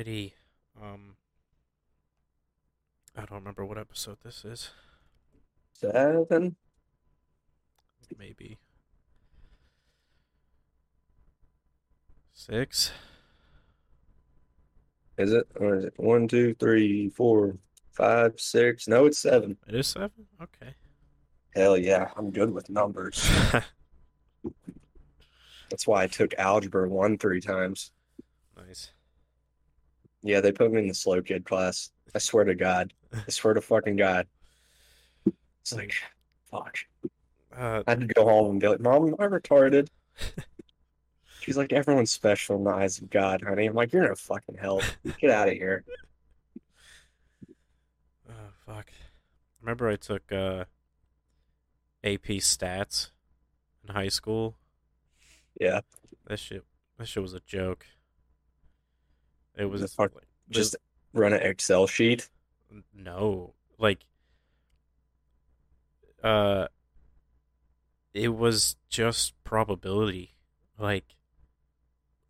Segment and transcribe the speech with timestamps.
[0.00, 0.32] Alrighty.
[0.80, 1.16] Um
[3.16, 4.70] I don't remember what episode this is.
[5.74, 6.56] Seven.
[8.18, 8.58] Maybe.
[12.32, 12.92] Six.
[15.18, 15.46] Is it?
[15.56, 17.58] Or is it one, two, three, four,
[17.92, 18.88] five, six?
[18.88, 19.58] No, it's seven.
[19.68, 20.26] It is seven?
[20.42, 20.74] Okay.
[21.54, 23.28] Hell yeah, I'm good with numbers.
[25.70, 27.92] That's why I took algebra one three times.
[30.22, 31.90] Yeah, they put me in the slow kid class.
[32.14, 32.92] I swear to God.
[33.12, 34.26] I swear to fucking God.
[35.62, 35.94] It's like,
[36.50, 36.78] fuck.
[37.56, 39.88] Uh I had to go home and be like, Mom, am I retarded?
[41.40, 43.66] She's like, everyone's special in the eyes of God, honey.
[43.66, 44.82] I'm like, you're in no fucking hell.
[45.18, 45.84] Get out of here.
[48.28, 48.90] oh fuck.
[49.60, 50.64] Remember I took uh
[52.04, 53.10] AP stats
[53.86, 54.56] in high school?
[55.58, 55.80] Yeah.
[56.26, 56.64] That shit
[56.98, 57.86] that shit was a joke.
[59.56, 60.76] It was fuck- like, Just
[61.12, 62.28] run an Excel sheet.
[62.94, 64.04] no like
[66.22, 66.68] uh
[68.14, 70.34] it was just probability
[70.78, 71.16] like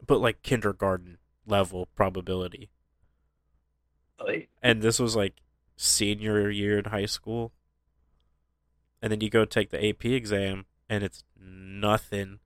[0.07, 2.71] but like kindergarten level probability.
[4.19, 5.35] Like, and this was like
[5.77, 7.53] senior year in high school.
[9.03, 12.41] And then you go take the AP exam and it's nothing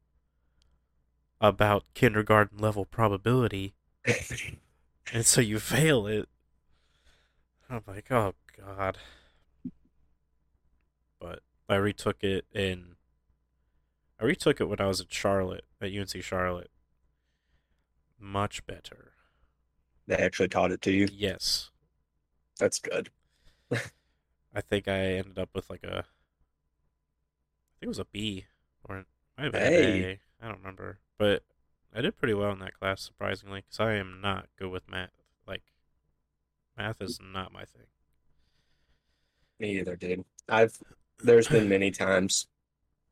[1.41, 3.75] about kindergarten level probability
[5.12, 6.28] and so you fail it.
[7.70, 8.98] I'm like, oh god.
[11.20, 12.97] But I retook it in.
[14.20, 16.70] I retook it when I was at Charlotte at UNC Charlotte.
[18.19, 19.12] Much better.
[20.06, 21.09] they actually taught it to you.
[21.12, 21.70] Yes,
[22.59, 23.10] That's good.
[24.54, 25.98] I think I ended up with like a.
[25.98, 26.03] I
[27.81, 28.44] think it was a B,
[28.84, 29.04] or
[29.38, 29.98] have been Hey.
[29.98, 30.20] an A.
[30.44, 31.43] I don't remember, but
[31.94, 35.10] I did pretty well in that class surprisingly, because I am not good with math.
[35.47, 35.62] Like,
[36.77, 37.87] math is not my thing.
[39.60, 40.25] Me either, dude.
[40.49, 40.77] I've
[41.22, 42.49] there's been many times,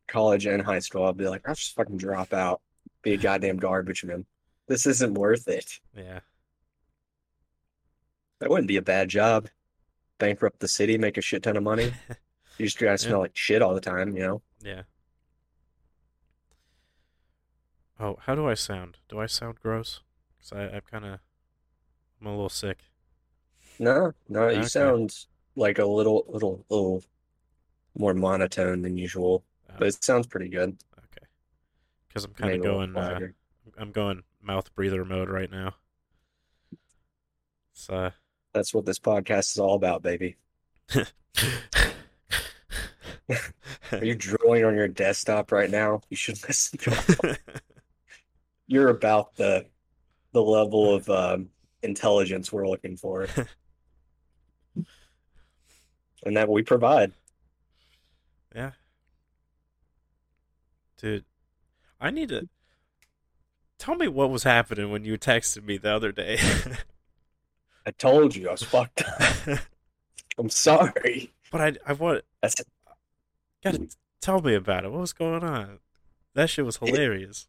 [0.09, 2.60] college and high school, I'll be like, I'll just fucking drop out,
[3.03, 4.26] be a goddamn garbage man.
[4.66, 5.78] This isn't worth it.
[5.97, 6.20] Yeah.
[8.41, 9.49] That wouldn't be a bad job.
[10.19, 11.93] Bankrupt the city, make a shit ton of money.
[12.59, 14.43] You just gotta smell like shit all the time, you know?
[14.62, 14.82] Yeah.
[18.02, 18.98] Oh, how do I sound?
[19.08, 20.00] Do I sound gross?
[20.40, 21.20] Cause I, I'm kind of,
[22.20, 22.80] I'm a little sick.
[23.78, 24.64] No, no, you Okay.
[24.64, 25.26] sound
[25.56, 27.02] like a little, little, little
[27.99, 30.78] more monotone than usual, Oh, but it sounds pretty good.
[30.99, 31.26] okay.
[32.12, 33.34] Cause I'm kind Maybe of a little going, uh, quieter.
[33.78, 35.76] I'm going mouth breather mode right now.
[37.72, 38.12] So,
[38.55, 40.37] That's what this podcast is all about, baby.
[44.00, 46.00] Are you drooling on your desktop right now?
[46.10, 46.90] You should listen to
[48.72, 49.66] You're about the
[50.32, 51.50] the level of um,
[51.82, 53.28] intelligence we're looking for,
[56.24, 57.12] and that we provide.
[58.56, 58.70] yeah.
[60.96, 61.26] Dude,
[62.00, 62.48] I need to
[63.78, 66.38] tell me what was happening when you texted me the other day.
[67.86, 69.58] I told you I was fucked up.
[70.38, 71.30] I'm sorry.
[71.50, 72.54] But I I want That's
[73.62, 73.86] gotta
[74.22, 74.92] tell me about it.
[74.92, 75.80] What was going on?
[76.32, 77.48] That shit was hilarious.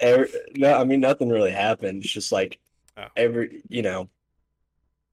[0.00, 2.04] Every, no, I mean nothing really happened.
[2.04, 2.58] It's just like
[2.96, 3.06] Oh.
[3.16, 4.08] every, you know,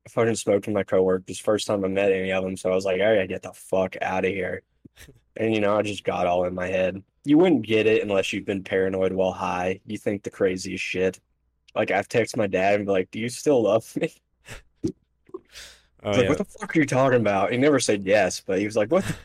[0.05, 1.39] I fucking smoked with my coworkers.
[1.39, 3.53] First time I met any of them, so I was like, I gotta get the
[3.53, 4.61] fuck out of here.
[5.35, 7.01] And you know, I just got all in my head.
[7.23, 9.79] You wouldn't get it unless you've been paranoid while high.
[9.87, 11.19] You think the craziest shit.
[11.73, 14.13] Like I've texted my dad and be like, "Do you still love me?"
[16.03, 16.29] Oh He's like, yeah.
[16.29, 18.91] "What the fuck are you talking about?" He never said yes, but he was like,
[18.91, 19.05] "What?"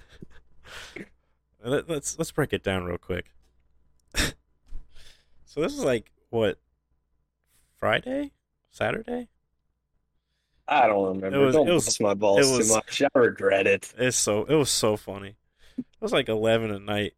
[1.71, 3.33] the-" Let, let's let's break it down real quick.
[4.15, 6.59] so this is like what
[7.77, 8.33] Friday,
[8.71, 9.29] Saturday.
[10.69, 11.41] I don't remember.
[11.41, 13.03] It was- Don't it was- my balls it was- too much.
[13.15, 13.93] I regret it.
[13.99, 15.37] It's so it was so funny.
[15.79, 17.15] It was like eleven at night.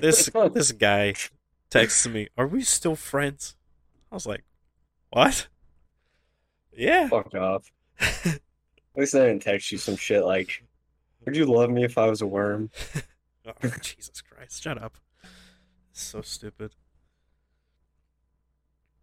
[0.00, 1.14] This this guy
[1.70, 3.56] texts me, "Are we still friends?"
[4.10, 4.44] I was like,
[5.10, 5.48] "What?"
[6.76, 7.08] Yeah.
[7.08, 7.70] Fuck off.
[8.00, 8.40] At
[8.96, 10.64] least I didn't text you some shit like,
[11.24, 12.70] "Would you love me if I was a worm?"
[13.46, 13.52] Oh,
[13.82, 14.62] Jesus Christ!
[14.62, 14.96] Shut up.
[15.92, 16.72] So stupid.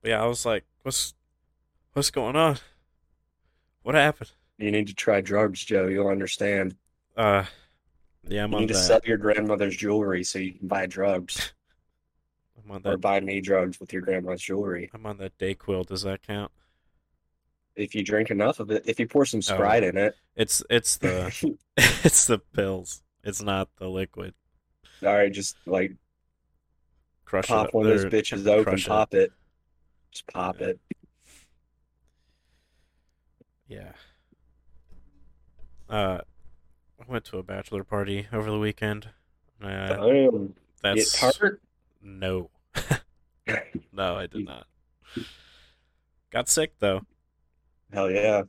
[0.01, 1.13] But yeah, I was like, "What's
[1.94, 2.57] what's going on?
[3.83, 5.88] What happened?" You need to try drugs, Joe.
[5.88, 6.75] You'll understand.
[7.15, 7.45] Uh,
[8.27, 11.53] yeah, I'm You on need to sell your grandmother's jewelry so you can buy drugs,
[12.63, 12.94] I'm on that.
[12.94, 14.89] or buy me drugs with your grandma's jewelry.
[14.94, 15.86] I'm on that Dayquil.
[15.86, 16.51] Does that count?
[17.75, 19.25] If you drink enough of it, if you pour Oh.
[19.25, 23.01] some Sprite in it, It's it's the it's the pills.
[23.24, 24.33] It's not the liquid.
[25.04, 25.94] all right, just like
[27.25, 27.74] Crush pop it.
[27.74, 28.86] one of those bitches open, it.
[28.88, 29.31] pop it.
[30.12, 30.68] Just pop Yeah.
[30.68, 30.80] it.
[33.68, 33.92] Yeah.
[35.89, 36.19] Uh,
[37.00, 39.10] I went to a bachelor party over the weekend.
[39.62, 40.56] Uh, Damn.
[40.81, 41.62] that's Get hurt?
[42.01, 42.50] no,
[43.92, 44.65] no, I did not.
[46.31, 47.01] Got sick though.
[47.92, 48.44] Hell yeah.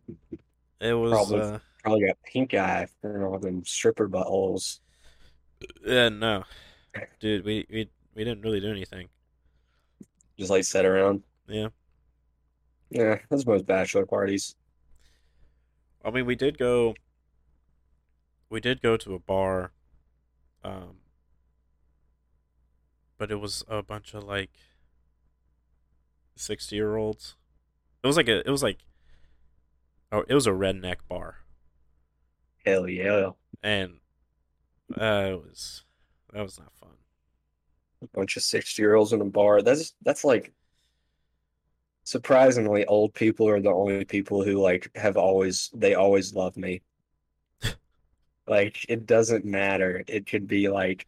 [0.80, 1.40] It was Probably.
[1.40, 4.80] uh, Probably got pink eye from all them stripper buttholes.
[5.86, 6.44] uh no,
[7.20, 7.44] dude.
[7.44, 9.08] We we we didn't really do anything.
[10.38, 11.22] Just like sit around.
[11.48, 11.68] Yeah.
[12.90, 14.56] Yeah, that's most bachelor parties.
[16.04, 16.94] I mean, we did go.
[18.48, 19.72] We did go to a bar,
[20.64, 20.96] um,
[23.16, 24.50] but it was a bunch of like
[26.34, 27.36] sixty-year-olds.
[28.02, 28.40] It was like a.
[28.40, 28.78] It was like.
[30.10, 31.36] Oh, it was a redneck bar,
[32.66, 33.30] Hell yeah.
[33.62, 33.94] and
[35.00, 35.84] uh, it was
[36.32, 36.90] that was not fun.
[38.02, 39.62] A bunch of 60 year olds in a bar.
[39.62, 40.52] That's that's like
[42.04, 46.82] surprisingly old people are the only people who like have always they always love me.
[48.46, 50.02] Like it doesn't matter.
[50.08, 51.06] It could be like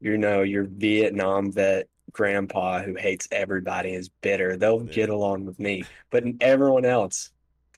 [0.00, 4.56] you know, your Vietnam vet grandpa who hates everybody is bitter.
[4.56, 4.92] They'll Yeah.
[4.92, 5.84] get along with me.
[6.10, 7.30] But everyone else,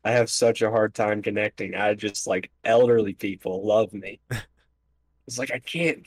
[0.04, 1.74] I have such a hard time connecting.
[1.74, 4.20] I just like elderly people love me.
[5.26, 6.06] It's like I can't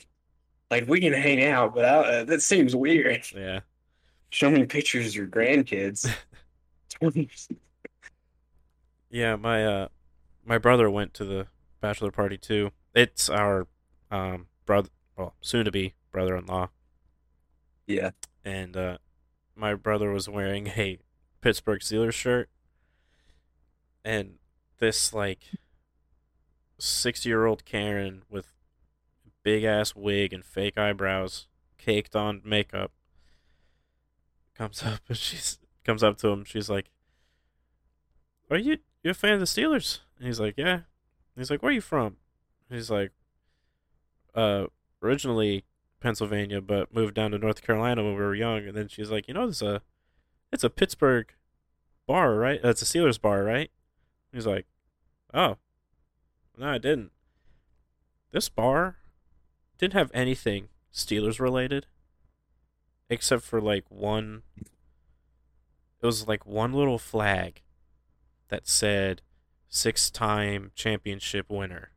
[0.72, 3.26] like we can hang out, but I, uh, that seems weird.
[3.36, 3.62] Yeah,
[4.32, 6.10] Show me pictures of your grandkids.
[9.10, 9.36] yeah.
[9.36, 9.88] My uh,
[10.46, 11.48] my brother went to the
[11.82, 12.72] bachelor party too.
[12.94, 13.68] It's our
[14.12, 16.70] um brother, well, soon to be brother-in-law.
[17.88, 18.12] Yeah.
[18.46, 18.98] and uh,
[19.56, 21.00] my brother was wearing a
[21.42, 22.50] Pittsburgh Steelers shirt,
[24.04, 24.36] and
[24.80, 25.40] this like
[26.80, 28.54] sixty-year-old Karen with
[29.44, 31.48] big ass wig and fake eyebrows,
[31.78, 32.92] caked on makeup,
[34.56, 36.44] comes up and she's comes up to him.
[36.44, 36.90] She's like,
[38.50, 40.84] "Are you you a fan of the Steelers?" And he's like, "Yeah." And
[41.38, 42.18] he's like, "Where are you from?"
[42.70, 43.12] And he's like,
[44.36, 44.66] "Uh,
[45.02, 45.66] originally
[46.00, 48.68] Pennsylvania, but moved down to North Carolina when we were young.
[48.68, 49.82] And then she's like, you know, it's a,
[50.52, 51.34] it's a Pittsburgh
[52.08, 52.60] bar, right?
[52.64, 53.72] It's a Steelers bar, right?
[54.32, 54.66] He's like,
[55.34, 55.58] oh,
[56.58, 57.12] no, I didn't.
[58.32, 58.98] This bar
[59.78, 61.88] didn't have anything Steelers related,
[63.10, 64.44] except for like one.
[66.02, 67.62] It was like one little flag
[68.50, 69.22] that said
[69.68, 71.92] six-time championship winner,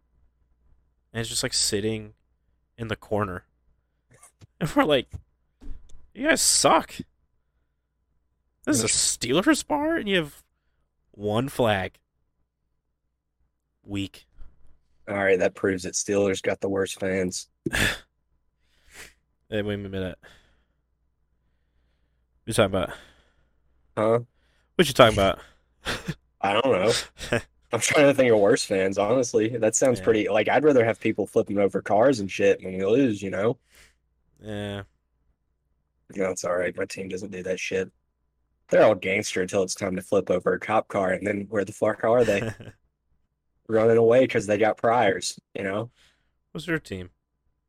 [1.12, 2.14] and it's just like sitting
[2.78, 3.44] in the corner.
[4.60, 5.08] And we're like,
[6.14, 6.94] you guys suck.
[8.64, 10.44] This is a Steelers bar, and you have
[11.10, 11.98] one flag.
[13.84, 14.26] Weak.
[15.08, 17.48] All right, that proves that Steelers got the worst fans.
[19.50, 20.16] Hey, wait a minute.
[20.22, 20.28] What
[22.46, 22.88] you talking about?
[23.98, 24.20] Huh?
[24.76, 25.40] What you talking about?
[26.40, 26.90] I don't know.
[27.72, 29.48] I'm trying to think of worse fans, honestly.
[29.58, 30.04] That sounds Yeah.
[30.04, 33.28] pretty like I'd rather have people flipping over cars and shit when we lose, you
[33.28, 33.58] know?
[34.42, 34.84] yeah.
[36.16, 36.74] No, it's all right.
[36.74, 37.92] My team doesn't do that shit.
[38.70, 41.66] They're all gangster until it's time to flip over a cop car, and then where
[41.66, 42.50] the fuck are they?
[43.68, 45.90] Running away because they got priors, you know?
[46.52, 47.10] What's your team?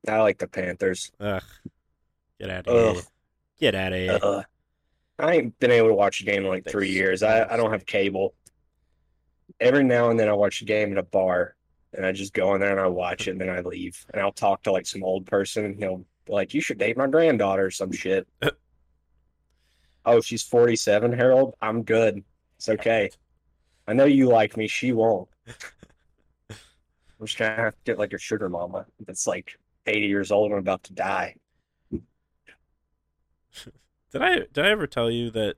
[0.07, 1.11] I like the Panthers.
[1.19, 1.43] Ugh.
[2.39, 3.03] Get out of here.
[3.59, 4.19] Get out of here.
[4.21, 4.43] Uh,
[5.19, 7.23] I ain't been able to watch a game in like three years.
[7.23, 8.33] I, I don't have cable.
[9.59, 11.55] Every now and then I watch a game at a bar
[11.93, 14.05] and I just go in there and I watch it and then I leave.
[14.11, 16.97] And I'll talk to like some old person and he'll be like, You should date
[16.97, 18.27] my granddaughter or some shit.
[20.05, 21.55] oh, she's 47, Harold?
[21.61, 22.23] I'm good.
[22.57, 23.11] It's okay.
[23.87, 24.67] I know you like me.
[24.67, 25.29] She won't.
[27.23, 30.51] I'm just gonna have to get like a sugar mama that's like 80 years old
[30.51, 31.37] and about to die.
[34.11, 35.55] Did I did I ever tell you that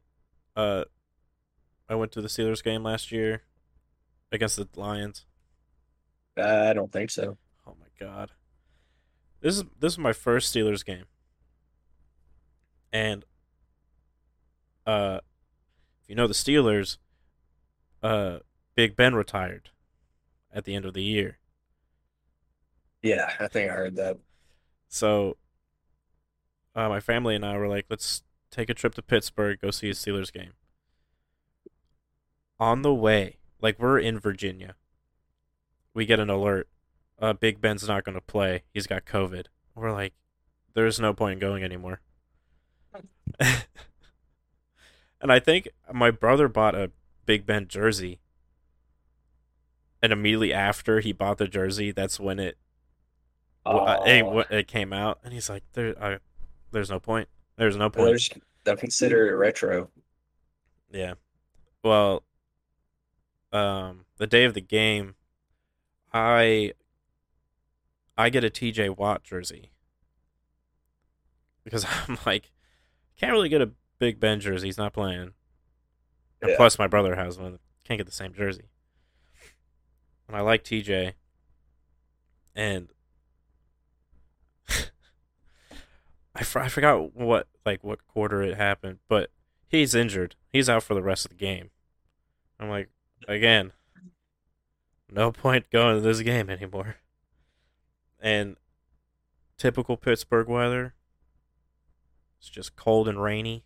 [0.55, 0.83] uh
[1.89, 3.41] I went to the Steelers game last year
[4.31, 5.25] against the Lions?
[6.37, 7.35] I don't think so.
[7.65, 8.29] Oh my god.
[9.41, 11.05] This is this is my first Steelers game.
[12.93, 13.25] And
[14.85, 15.19] uh
[16.03, 16.97] if you know the Steelers,
[18.03, 18.37] uh
[18.75, 19.71] Big Ben retired
[20.53, 21.39] at the end of the year.
[23.05, 24.17] Yeah, I think I heard that.
[24.89, 25.37] So
[26.73, 29.91] uh, my family and I were like, let's take a trip to Pittsburgh, go see
[29.91, 30.53] a Steelers game.
[32.59, 34.73] On the way, like we're in Virginia,
[35.93, 36.67] we get an alert.
[37.19, 38.63] Uh, Big Ben's not going to play.
[38.73, 39.45] He's got COVID.
[39.75, 40.13] We're like,
[40.73, 42.01] there's no point in going anymore.
[43.39, 46.89] and I think my brother bought a
[47.27, 48.19] Big Ben jersey.
[50.01, 52.57] And immediately after he bought the jersey, that's when it
[53.65, 54.39] uh, it, Oh.
[54.49, 56.17] it came out, and he's like, "There, uh,
[56.71, 57.27] there's no point.
[57.57, 59.89] There's no They'll, point." just- they'll consider it retro.
[60.91, 61.15] Yeah.
[61.83, 62.23] Well,
[63.51, 65.15] um, the day of the game,
[66.13, 66.73] I
[68.17, 69.71] I get a TJ Watt jersey
[71.63, 72.51] because I'm like,
[73.17, 74.67] can't really get a Big Ben jersey.
[74.67, 75.33] He's not playing.
[76.41, 76.57] And Yeah.
[76.57, 77.59] plus, my brother has one.
[77.85, 78.69] Can't get the same jersey.
[80.27, 81.13] And I like TJ.
[82.55, 82.89] And
[86.35, 89.31] I, for, I forgot what like what quarter it happened, but
[89.67, 90.35] he's injured.
[90.51, 91.69] He's out for the rest of the game.
[92.59, 92.89] I'm like,
[93.27, 93.71] again,
[95.09, 96.97] no point going to this game anymore.
[98.19, 98.57] And
[99.57, 100.93] typical Pittsburgh weather.
[102.39, 103.63] It's just cold and rainy.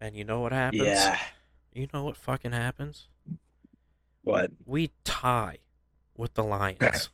[0.00, 0.82] And you know what happens?
[0.82, 1.18] Yeah.
[1.72, 3.08] You know what fucking happens?
[4.22, 4.50] What?
[4.64, 5.58] We tie
[6.16, 7.10] with the Lions.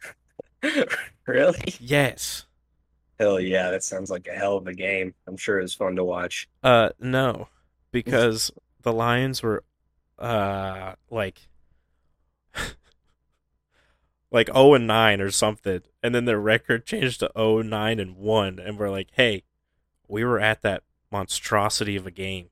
[1.26, 1.74] really?
[1.78, 2.46] yes.
[3.22, 5.14] Hell yeah, that sounds like a hell of a game.
[5.28, 6.48] I'm sure it was fun to watch.
[6.60, 7.46] Uh no,
[7.92, 8.50] because
[8.82, 9.62] the Lions were
[10.18, 11.46] uh like
[14.32, 18.16] like 0 and 9 or something and then their record changed to 0 9 and
[18.16, 19.44] 1 and we're like, "Hey,
[20.08, 22.50] we were at that monstrosity of a game."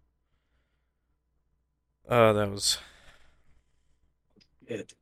[2.08, 2.78] Uh that was
[4.68, 4.92] It.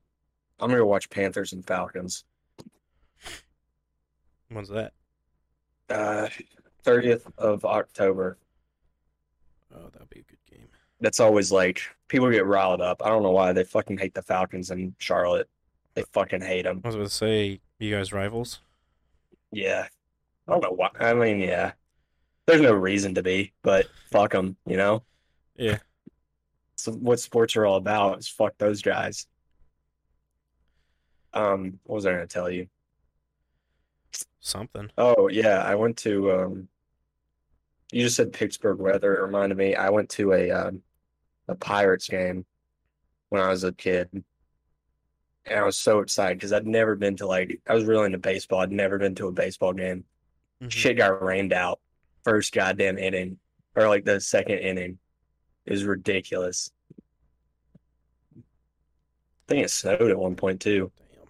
[0.58, 2.24] I'm gonna watch Panthers and Falcons.
[4.48, 4.94] when's that?
[5.90, 6.28] Uh,
[6.84, 8.38] 30th of October.
[9.74, 10.68] Oh, that'd be a good game.
[11.00, 13.02] That's always like people get riled up.
[13.04, 15.48] I don't know why they fucking hate the Falcons in Charlotte.
[15.94, 16.80] They fucking hate them.
[16.84, 18.60] I was to say you guys rivals?
[19.52, 19.86] Yeah.
[20.46, 20.90] I don't know why.
[20.98, 21.72] I mean, yeah.
[22.46, 25.02] There's no reason to be, but fuck them, you know?
[25.56, 25.78] Yeah.
[26.76, 29.26] So what sports are all about is fuck those guys.
[31.34, 32.68] Um, what was I gonna tell you?
[34.40, 34.90] Something.
[34.96, 36.68] Oh yeah, I went to um
[37.92, 39.16] you just said Pittsburgh weather.
[39.16, 40.82] It reminded me I went to a um
[41.48, 42.44] a Pirates game
[43.30, 44.08] when I was a kid.
[45.46, 48.18] And I was so excited because I'd never been to like I was really into
[48.18, 48.60] baseball.
[48.60, 50.04] I'd never been to a baseball game.
[50.62, 50.70] Mhm.
[50.70, 51.80] Shit got rained out
[52.24, 53.38] first goddamn inning
[53.74, 54.98] or like the second inning.
[55.64, 56.70] It was ridiculous.
[58.36, 58.42] I
[59.48, 60.92] think it snowed at one point too.
[61.14, 61.28] Damn.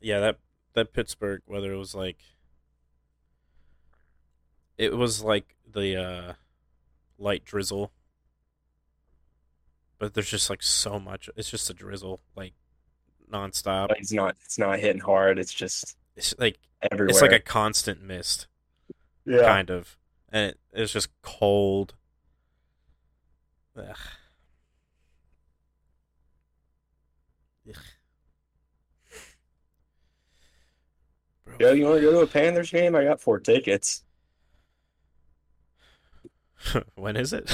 [0.00, 0.38] Yeah, that
[0.78, 2.18] that Pittsburgh whether it was like
[4.76, 6.32] it was like the uh
[7.18, 7.92] light drizzle.
[9.98, 11.28] But there's just like so much.
[11.36, 12.54] It's just a drizzle like
[13.30, 13.88] nonstop.
[13.98, 15.38] It's not it's not hitting hard.
[15.38, 16.58] It's just It's like
[16.90, 17.10] everywhere.
[17.10, 18.46] it's like a constant mist
[19.24, 19.42] yeah.
[19.42, 19.96] kind of.
[20.30, 21.94] And it, it's just cold.
[23.76, 23.96] Ugh.
[27.68, 27.74] Ugh.
[31.58, 32.94] Yo, you want to go to a Panthers game?
[32.94, 34.04] I got four tickets.
[36.94, 37.50] when is it?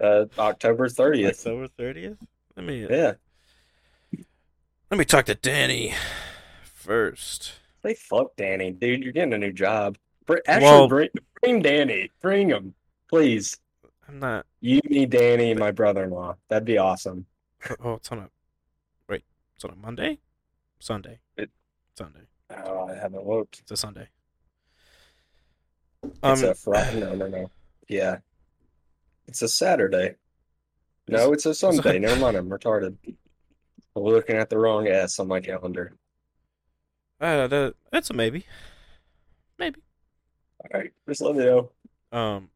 [0.00, 1.28] Uh, October 30th.
[1.30, 2.18] October thirtieth.
[2.56, 3.14] Let me Yeah.
[4.90, 5.94] let me talk to Danny
[6.64, 7.54] first.
[7.82, 9.02] Say fuck Danny, dude.
[9.02, 9.96] You're getting a new job.
[10.46, 11.08] Actually, Well- bring,
[11.42, 12.10] bring Danny.
[12.22, 12.74] Bring him,
[13.08, 13.58] please.
[14.08, 14.46] I'm not.
[14.60, 16.36] You, me, Danny, and my brother-in-law.
[16.48, 17.26] That'd be awesome.
[17.82, 18.30] Oh, it's on a.
[19.08, 19.24] Wait,
[19.54, 20.18] it's on a Monday,
[20.78, 21.20] Sunday.
[21.36, 21.50] It-
[21.96, 22.20] Sunday.
[22.64, 23.60] Oh, I haven't looked.
[23.60, 24.08] It's a Sunday.
[26.02, 27.00] It's Um, a Friday.
[27.00, 27.50] No, no, no.
[27.88, 28.18] Yeah.
[29.26, 30.16] It's a Saturday.
[31.08, 31.98] No, it's a Sunday.
[31.98, 32.36] Never mind.
[32.36, 32.96] I'm retarded.
[33.96, 35.96] I'm looking at the wrong S on my calendar.
[37.20, 38.44] uh, that, that's a maybe.
[39.58, 39.80] Maybe.
[40.60, 41.70] All right, just let me know.
[42.12, 42.50] Um.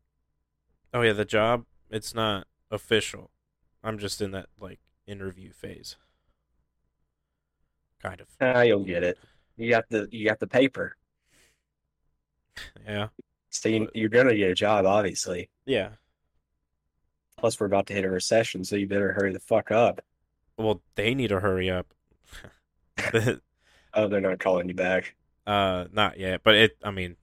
[0.93, 1.65] Oh yeah, the job.
[1.91, 3.31] It's not official.
[3.85, 5.97] I'm just in that like interview phase.
[8.03, 8.29] Kind of.
[8.41, 9.19] Ah, you'll get it.
[9.59, 10.97] You got the you got the paper,
[12.87, 13.09] Yeah.
[13.51, 15.51] so you, you're gonna get a job, obviously.
[15.67, 15.91] Yeah.
[17.37, 20.01] Plus, we're about to hit a recession, so you better hurry the fuck up.
[20.57, 21.93] Well, they need to hurry up.
[23.95, 25.15] Oh, they're not calling you back.
[25.47, 26.77] uh, not yet, but it.
[26.85, 27.17] I mean,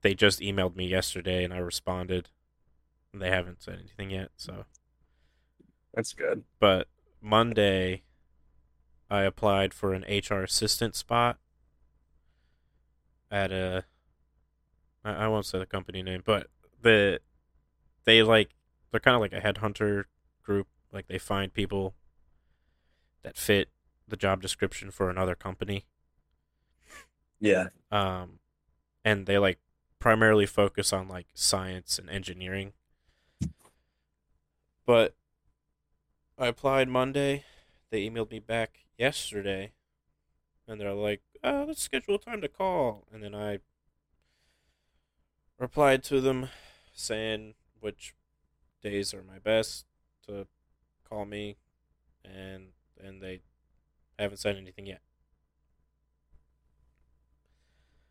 [0.00, 2.30] they just emailed me yesterday, and I responded.
[3.12, 4.30] And they haven't said anything yet.
[4.38, 4.64] So,
[5.94, 6.42] That's good.
[6.58, 6.88] but
[7.20, 8.02] Monday,
[9.10, 11.38] I applied for an HR assistant spot
[13.30, 13.84] at a.
[15.04, 16.48] I I won't say the company name, but
[16.82, 17.20] the
[18.04, 18.50] they like
[18.90, 20.04] they're kind of like a headhunter
[20.42, 20.66] group.
[20.92, 21.94] Like they find people
[23.22, 23.68] that fit
[24.06, 25.86] the job description for another company.
[27.40, 27.68] Yeah.
[27.92, 28.40] um,
[29.04, 29.58] and they like
[29.98, 32.72] primarily focus on like science and engineering.
[34.86, 35.14] But
[36.38, 37.44] I applied Monday.
[37.90, 39.72] They emailed me back yesterday,
[40.66, 43.60] and they're like, uh, "Let's schedule a time to call." And then I
[45.58, 46.48] replied to them
[46.92, 48.14] saying which
[48.82, 49.86] days are my best
[50.26, 50.46] to
[51.08, 51.56] call me,
[52.24, 52.68] and
[53.02, 53.40] and they
[54.18, 55.00] haven't said anything yet.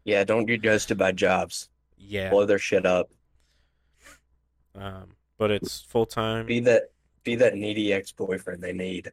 [0.03, 1.69] Yeah, don't get ghosted by jobs.
[1.97, 2.29] Yeah.
[2.29, 3.11] Blow their shit up.
[4.73, 6.45] Um, but it's full time.
[6.45, 6.91] Be that
[7.23, 9.11] be that needy ex-boyfriend they need.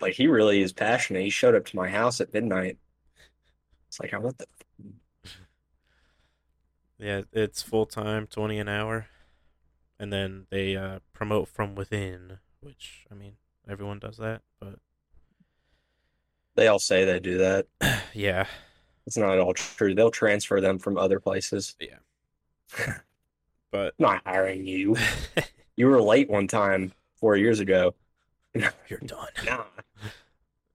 [0.00, 1.22] Like he really is passionate.
[1.22, 2.78] He showed up to my house at midnight.
[3.88, 4.46] It's like I want the
[6.98, 9.06] Yeah, it's full time, twenty an hour,
[9.98, 13.34] and then they uh, promote from within, which I mean
[13.68, 14.78] everyone does that, but
[16.54, 17.66] they all say they do that.
[18.14, 18.46] yeah,
[19.06, 19.94] It's not at all true.
[19.94, 21.76] They'll transfer them from other places.
[21.78, 21.98] yeah.
[23.70, 24.96] but Not hiring you.
[25.78, 27.94] You were late one time four years ago.
[28.88, 29.28] you're done.
[29.44, 29.64] Nah,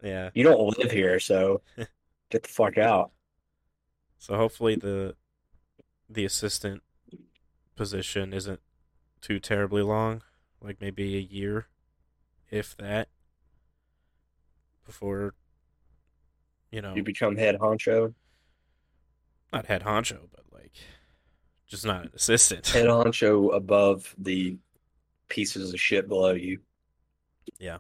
[0.04, 1.62] Yeah, you don't live here, so
[2.30, 3.12] get the fuck out.
[4.18, 5.16] so hopefully the
[6.10, 6.82] the assistant
[7.76, 8.60] position isn't
[9.22, 10.22] too terribly long,
[10.62, 11.68] like maybe a year,
[12.50, 13.08] if that,
[14.86, 15.34] before
[16.72, 18.14] you know You become head honcho.
[19.54, 20.74] not head honcho, but like
[21.68, 22.68] just not an assistant.
[22.68, 24.58] Head honcho above the
[25.30, 26.60] pieces of shit below you.
[27.60, 27.78] Yeah.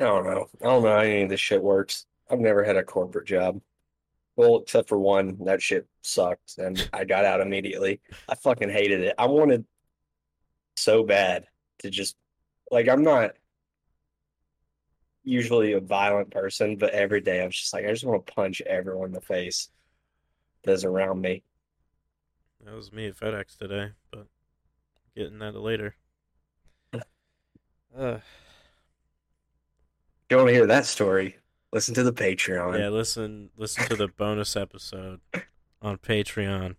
[0.00, 0.46] I don't know.
[0.60, 2.06] I don't know how any of this shit works.
[2.30, 3.60] I've never had a corporate job.
[4.36, 8.00] Well, except for one, that shit sucked and I got out immediately.
[8.28, 9.14] I fucking hated it.
[9.18, 9.66] I wanted
[10.76, 11.44] so bad
[11.80, 12.16] to just
[12.70, 13.32] like I'm not
[15.24, 18.32] usually a violent person, but every day I was just like I just want to
[18.32, 19.68] punch everyone in the face
[20.64, 21.42] that's around me.
[22.64, 24.26] That was me at FedEx today, but
[25.16, 25.96] getting that later.
[27.96, 28.18] Uh,
[30.30, 31.36] want to hear that story?
[31.72, 32.78] Listen to the Patreon.
[32.78, 35.20] yeah, listen listen to the bonus episode
[35.82, 36.76] on Patreon.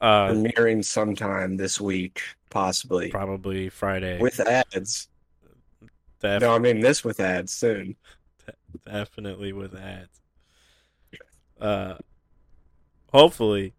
[0.00, 3.10] Uh Premiering sometime this week, possibly.
[3.10, 4.18] probably Friday.
[4.20, 5.08] With ads.
[6.20, 7.96] Def- No, I mean this with ads soon.
[8.86, 10.20] definitely with ads.
[11.60, 11.96] Uh
[13.12, 13.74] hopefully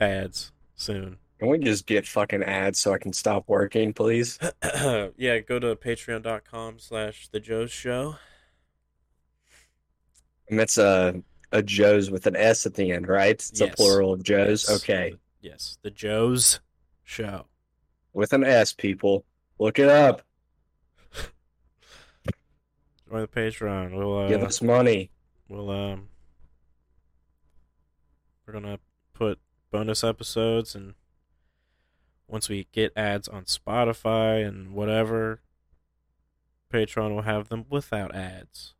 [0.00, 1.18] ads soon.
[1.38, 4.38] Can we just get fucking ads so I can stop working, please?
[5.16, 8.16] yeah, go to patreon.com slash the Joe's show.
[10.48, 11.22] And that's a
[11.52, 13.30] a Joe's with an S at the end, right?
[13.30, 14.66] It's a plural of Joe's.
[14.68, 14.82] Yes.
[14.82, 15.14] Okay.
[15.40, 16.60] Yes, the Joe's
[17.04, 17.46] show.
[18.12, 19.24] With an S, people.
[19.58, 20.22] Look it up.
[23.10, 23.96] Join the Patreon.
[23.96, 25.10] We'll uh, Give us money.
[25.48, 26.08] we'll um
[28.46, 28.78] we're gonna
[29.14, 29.38] put
[29.70, 30.94] bonus episodes and
[32.28, 35.40] once we get ads on Spotify and whatever,
[36.72, 38.74] Patreon will have them without ads.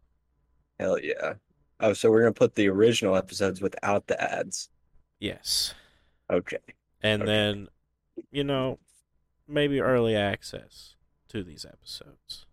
[0.81, 1.35] Hell yeah.
[1.81, 4.69] Oh, so we're gonna put the original episodes without the ads.
[5.21, 5.75] Yes.
[6.31, 6.59] Okay.
[7.03, 7.31] And Okay.
[7.31, 7.69] then,
[8.31, 8.79] you know,
[9.47, 10.95] maybe early access
[11.29, 12.47] to these episodes.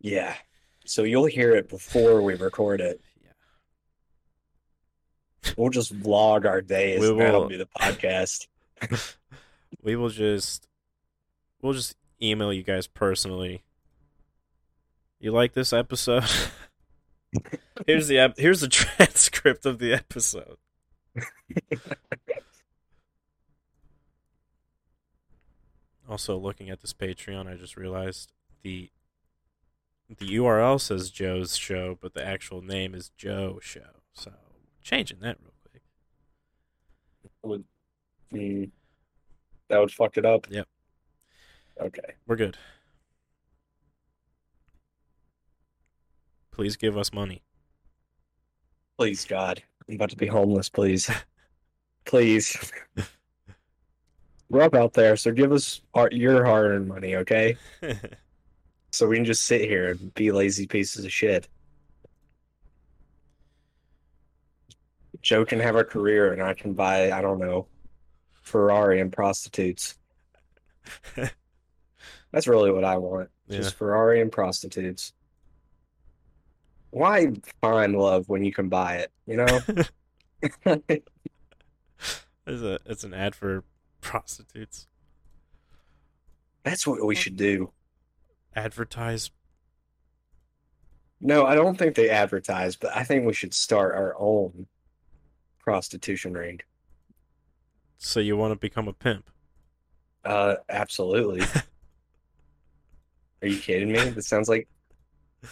[0.00, 0.34] Yeah.
[0.84, 3.00] So you'll hear it before we record it.
[5.44, 5.52] Yeah.
[5.56, 7.00] We'll just vlog our days.
[7.00, 7.48] We and That'll will.
[7.48, 8.46] be the podcast.
[9.86, 10.68] we will just
[11.62, 13.62] we'll just email you guys personally.
[15.20, 16.24] You like this episode?
[17.86, 20.56] here's the ep- here's the transcript of the episode.
[26.08, 28.90] also, looking at this Patreon, I just realized the
[30.08, 34.02] the URL says Joe's show, but the actual name is Joe Show.
[34.14, 34.32] So
[34.82, 35.82] changing that real quick.
[37.42, 37.64] Would,
[38.32, 38.70] mm,
[39.68, 40.46] that would fuck it up.
[40.50, 40.66] Yep.
[41.80, 42.14] Okay.
[42.26, 42.56] We're good.
[46.52, 47.42] Please give us money.
[48.98, 49.62] Please, God.
[49.88, 51.10] I'm about to be homeless, please.
[52.06, 52.72] please.
[54.48, 57.56] We're up out there, so give us our, your hard earned money, okay?
[58.96, 61.48] So we can just sit here and be lazy pieces of shit.
[65.20, 67.66] Joe can have a career and I can buy, I don't know,
[68.46, 69.98] Ferrari and prostitutes.
[72.32, 73.28] That's really what I want.
[73.50, 75.12] Just Ferrari and prostitutes.
[76.90, 79.60] Why find love when you can buy it, you know?
[80.66, 80.92] it's
[82.46, 83.64] a it's an ad for
[84.00, 84.86] prostitutes.
[86.62, 87.72] That's what we should do.
[88.54, 89.30] Advertise.
[91.20, 94.66] No, I don't think they advertise, but I think we should start our own
[95.58, 96.60] prostitution ring.
[97.98, 99.30] So you want to become a pimp?
[100.24, 101.42] Uh, absolutely.
[103.42, 104.10] Are you kidding me?
[104.10, 104.68] This sounds like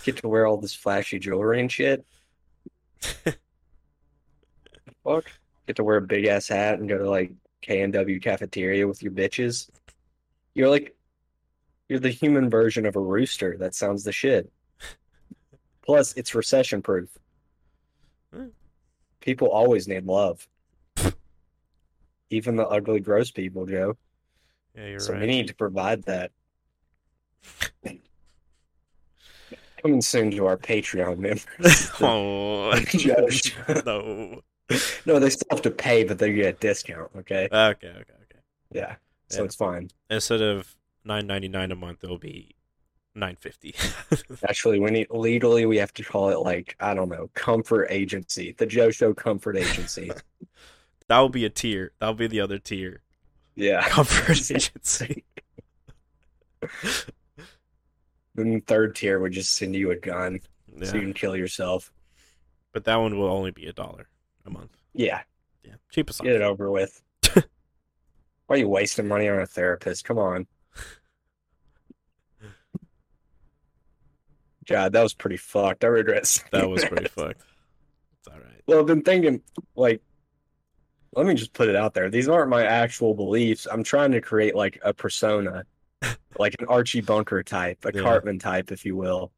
[0.04, 2.04] get to wear all this flashy jewelry and shit.
[5.04, 5.30] Fuck.
[5.66, 8.87] Get to wear a big ass hat and go to like K and W cafeteria
[8.87, 9.70] with your bitches.
[10.54, 10.94] You're like
[11.88, 13.57] you're the human version of a rooster.
[13.59, 14.50] That sounds the shit.
[15.83, 17.11] Plus, it's recession proof.
[18.33, 18.48] Hmm.
[19.20, 20.48] People always need love.
[22.30, 23.96] Even the ugly, gross people, Joe.
[24.74, 25.20] Yeah, you're right so right.
[25.20, 26.32] we need to provide that.
[29.82, 31.90] Coming soon to our Patreon members.
[32.00, 33.54] oh, Judge.
[33.87, 34.40] no.
[35.04, 37.10] no, they still have to pay, but they get a discount.
[37.16, 37.48] Okay.
[37.52, 38.40] Okay, okay, okay.
[38.72, 38.96] Yeah.
[39.28, 39.44] So Yeah.
[39.44, 39.90] it's fine.
[40.08, 42.54] Instead of nine ninety nine a month, it'll be
[43.14, 43.74] nine fifty.
[44.48, 48.54] Actually, we need legally we have to call it like I don't know, comfort agency,
[48.56, 50.10] the Joe Show Comfort Agency.
[51.08, 51.92] That will be a tier.
[52.00, 53.02] That'll be the other tier.
[53.54, 53.82] Yeah.
[53.88, 55.24] Comfort agency.
[58.36, 60.40] Then third tier would just send you a gun
[60.76, 60.86] Yeah.
[60.86, 61.92] so you can kill yourself.
[62.72, 64.08] But that one will only be a dollar
[64.44, 64.76] a month.
[64.92, 65.20] Yeah.
[65.62, 66.20] Yeah, cheapest.
[66.20, 67.00] Get it over with.
[67.32, 67.42] Why
[68.48, 70.04] are you wasting money on a therapist?
[70.04, 70.48] Come on.
[74.68, 75.84] God, that was pretty fucked.
[75.84, 77.42] I regret That was pretty fucked.
[78.18, 78.62] It's all right.
[78.66, 79.42] Well, I've been thinking,
[79.76, 80.02] like,
[81.16, 82.11] let me just put it out there.
[82.11, 83.66] These aren't my actual beliefs.
[83.70, 85.64] I'm trying to create like a persona,
[86.38, 88.03] like an Archie Bunker type, a Yeah.
[88.03, 89.33] Cartman type, if you will.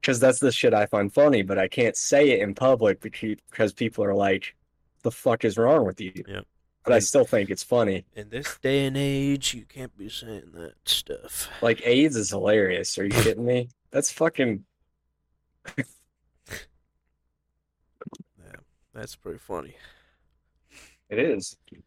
[0.00, 3.72] Because that's the shit I find funny, but I can't say it in public because
[3.72, 4.54] people are like,
[5.02, 6.12] the fuck is wrong with you?
[6.28, 6.40] Yeah.
[6.84, 8.04] But I still think it's funny.
[8.14, 11.48] In this day and age, you can't be saying that stuff.
[11.60, 12.96] Like, AIDS is hilarious.
[12.98, 13.68] Are you kidding me?
[13.90, 14.64] That's fucking.
[18.38, 18.60] Yeah,
[18.94, 19.74] that's pretty funny.
[21.08, 21.56] It is.
[21.70, 21.80] If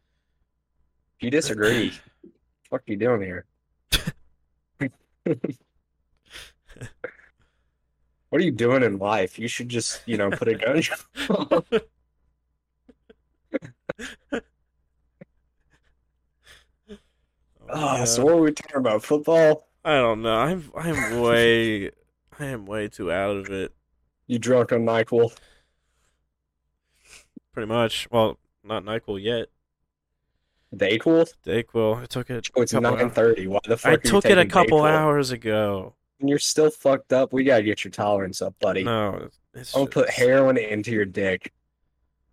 [1.20, 1.92] you disagree,
[2.70, 3.46] what are you doing here?
[8.30, 9.40] What are you doing in life?
[9.40, 10.76] You should just, you know, put a gun.
[10.76, 11.64] in your mouth.
[17.72, 19.04] Oh, ah, so what are we talking about?
[19.04, 19.68] Football?
[19.84, 20.34] I don't know.
[20.34, 21.92] I'm I'm way
[22.36, 23.72] I am way too out of it.
[24.26, 25.32] You drunk on NyQuil?
[27.52, 28.08] Pretty much.
[28.10, 28.38] Well,
[28.70, 29.48] not Nyquil yet.
[30.74, 31.26] Dayquil?
[31.44, 32.02] Dayquil.
[32.02, 32.48] I took it.
[32.56, 33.48] Oh, it's nine thirty.
[33.48, 33.92] Why the fuck?
[33.92, 35.94] I took it a couple hours ago.
[36.20, 37.32] And you're still fucked up.
[37.32, 38.84] We gotta get your tolerance up, buddy.
[38.84, 41.52] No, it's I'm gonna put heroin into your dick.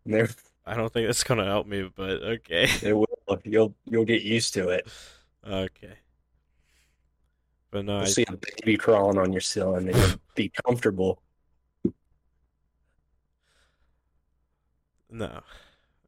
[0.05, 0.29] There,
[0.65, 2.67] I don't think that's gonna help me, but okay.
[2.83, 3.07] it will.
[3.43, 4.87] You'll you'll get used to it.
[5.47, 5.95] okay.
[7.71, 11.21] But no, You'll I, see a baby crawling on your ceiling, and you'll be comfortable.
[15.09, 15.41] no.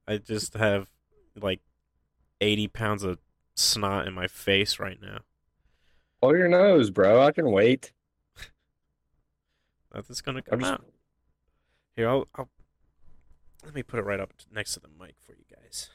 [0.10, 0.88] I just have
[1.39, 1.62] like
[2.41, 3.19] 80 pounds of
[3.56, 5.19] snot in my face right now.
[6.19, 7.22] Pull your nose, bro.
[7.22, 7.93] I can wait.
[9.93, 10.86] Nothing's gonna come just- out.
[11.95, 12.50] Here, I'll, I'll
[13.63, 15.89] let me put it right up next to the mic for you guys.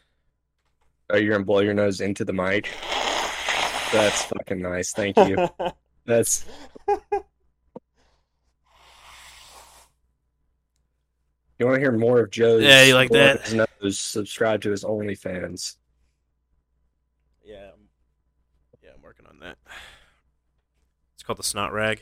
[1.11, 2.68] Oh, you're gonna blow your nose into the mic.
[3.92, 4.92] That's fucking nice.
[4.92, 5.48] Thank you.
[6.07, 6.44] That's
[11.59, 12.62] You want to hear more of Joe's?
[12.62, 13.43] Yeah, you like that?
[13.43, 15.77] His nose, subscribe to his OnlyFans.
[17.45, 17.88] Yeah, I'm,
[18.83, 19.59] yeah, I'm working on that.
[21.14, 22.01] It's called the snot rag.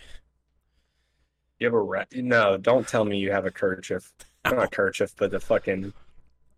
[1.59, 2.57] You have a ra- no?
[2.57, 4.13] Don't tell me you have a kerchief.
[4.45, 5.93] Not a kerchief, but the fucking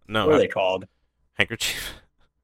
[0.08, 0.86] No, what are I- they called?
[1.34, 1.94] handkerchief.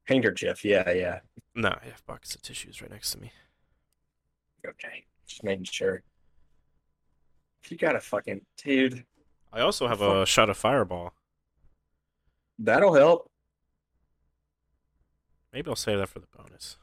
[0.03, 0.65] Handkerchief.
[0.65, 1.19] Yeah, yeah.
[1.55, 3.31] No, I have pockets of tissues right next to me.
[4.67, 6.03] Okay, just making sure.
[7.63, 9.05] If you got a fucking dude,
[9.53, 11.13] I also have a shot of Fireball.
[12.59, 13.29] that'll help.
[15.51, 16.77] Maybe I'll save that for the bonus.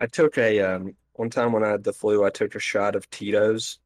[0.00, 2.94] I took a um one time when I had the flu, I took a shot
[2.94, 3.78] of Tito's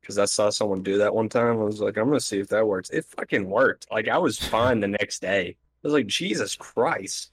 [0.00, 1.60] because I saw someone do that one time.
[1.60, 2.90] I was like, I'm gonna see if that works.
[2.90, 3.86] It fucking worked.
[3.90, 5.56] Like I was fine the next day.
[5.56, 7.32] I was like, Jesus Christ.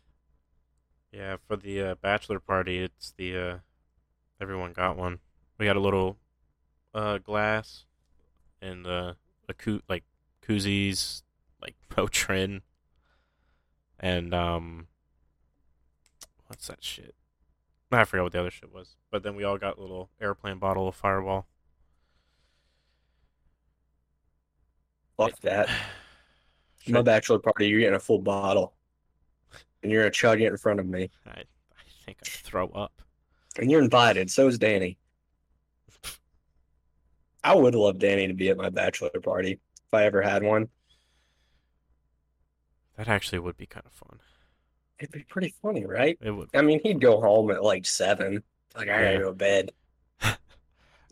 [1.12, 3.58] Yeah, for the uh, bachelor party, it's the uh,
[4.42, 5.20] everyone got one.
[5.58, 6.18] We got a little
[6.94, 7.86] uh, glass
[8.62, 8.86] and
[9.50, 10.04] a coo- like
[10.48, 11.24] koozies,
[11.62, 12.62] like Motrin,
[14.00, 14.88] and um,
[16.48, 17.16] what's that shit?
[17.92, 18.96] I forgot what the other shit was.
[19.12, 21.48] But then we all got a little airplane bottle of Fireball.
[25.18, 25.70] Fuck that.
[26.88, 28.74] My bachelor party, you're getting a full bottle.
[29.82, 31.10] And you're gonna chug it in front of me.
[31.26, 31.46] I, I
[32.06, 33.02] think I'd throw up.
[33.58, 34.99] And you're invited, so is Danny.
[37.50, 40.70] I would love Danny to be at my bachelor party if I ever had one.
[42.96, 44.20] That actually would be kind of fun.
[45.00, 46.16] It'd be pretty funny, right?
[46.22, 46.50] It would.
[46.54, 48.44] I mean, he'd go home at like seven.
[48.76, 49.18] Like, I gotta Yeah.
[49.18, 49.72] go to bed.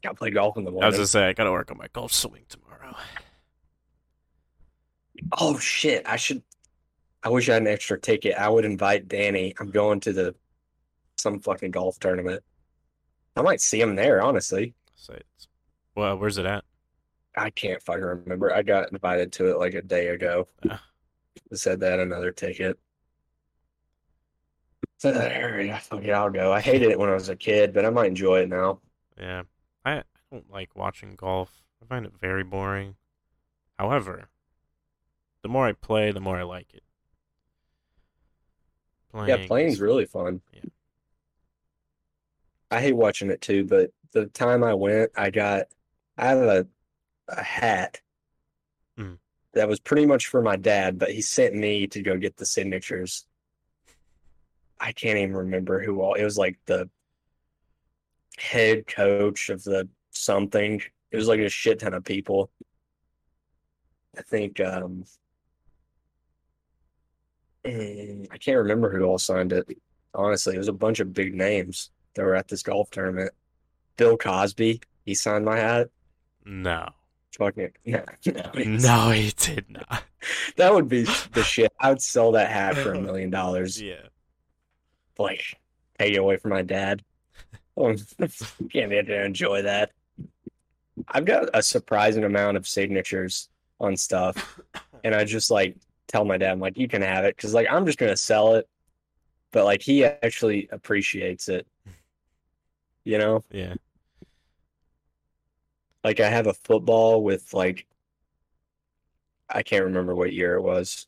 [0.04, 0.84] Gotta play golf in the morning.
[0.84, 2.96] I was gonna say I gotta work on my golf swing tomorrow.
[5.40, 6.04] Oh shit!
[6.06, 6.44] I should.
[7.24, 8.36] I wish I had an extra ticket.
[8.38, 9.56] I would invite Danny.
[9.60, 10.36] I'm going to the
[11.18, 12.44] some fucking golf tournament.
[13.36, 14.22] I might see him there.
[14.22, 15.48] Honestly, Say it's,
[15.98, 16.64] well, where's it at?
[17.36, 18.54] I can't fucking remember.
[18.54, 20.48] I got invited to it like a day ago.
[20.70, 20.82] Ah.
[21.52, 22.78] It said that another ticket.
[25.00, 26.52] So there, yeah, fuck I'll go.
[26.54, 28.80] I hated it when I was a kid, but I might enjoy it now.
[29.20, 29.44] Yeah,
[29.86, 31.62] I, don't like watching golf.
[31.82, 32.96] I find it very boring.
[33.78, 34.30] However,
[35.42, 36.84] the more I play, the more I like it.
[39.12, 40.42] Playing Yeah, Playing playing's is- really fun.
[40.54, 40.62] Yeah.
[42.70, 45.68] I hate watching it too, but the time I went, I got
[46.18, 46.68] I have a
[47.30, 48.02] a hat
[48.98, 49.20] Mm.
[49.54, 52.46] that was pretty much for my dad, but he sent me to go get the
[52.48, 53.26] signatures.
[54.80, 56.90] I can't even remember who all it was like the
[58.38, 60.82] head coach of the something.
[61.12, 62.50] It was like a shit ton of people.
[64.18, 65.04] I think um
[67.66, 69.68] I can't remember who all signed it.
[70.14, 73.32] Honestly, it was a bunch of big names that were at this golf tournament.
[73.98, 75.90] Bill Cosby, he signed my hat.
[76.48, 76.90] No,
[77.38, 80.04] Fucking no, no, no, he did not.
[80.56, 81.72] That would be the shit.
[81.80, 83.80] I would sell that hat for a million dollars.
[83.82, 84.08] Yeah,
[85.20, 85.44] Like,
[86.00, 87.04] take it away from my dad.
[87.80, 87.94] Oh,
[88.72, 89.92] can't get to enjoy that.
[91.10, 94.60] I've got a surprising amount of signatures on stuff,
[95.04, 97.68] and I just like tell my dad, I'm like, you can have it, because like
[97.70, 98.68] I'm just gonna sell it,
[99.52, 101.68] but like he actually appreciates it.
[103.04, 103.76] You know, yeah.
[106.08, 107.86] Like I have a football with like
[109.50, 111.06] I can't remember what year it was.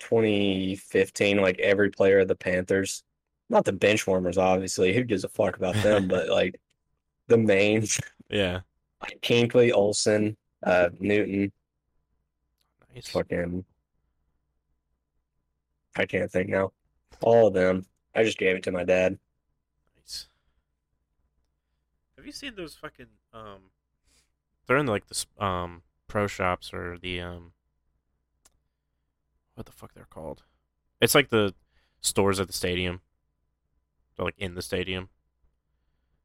[0.00, 3.04] 2015, like every player of the Panthers,
[3.48, 4.92] not the bench warmers, obviously.
[4.92, 6.08] Who gives a fuck about them?
[6.08, 6.60] But like
[7.28, 8.62] the mains, Yeah,
[9.00, 11.52] like Kuechly, Olsen, uh, Newton,
[12.92, 13.06] nice.
[13.08, 13.64] fucking.
[15.94, 16.72] I can't think now.
[17.20, 17.86] All of them.
[18.16, 19.16] I just gave it to my dad.
[19.96, 20.26] Nice.
[22.16, 23.70] Have you seen those fucking um?
[24.66, 27.52] They're in like the um pro shops or the um.
[29.54, 30.44] What the fuck they're called?
[31.00, 31.54] It's like the
[32.00, 33.00] stores at the stadium.
[34.16, 35.08] They're like in the stadium.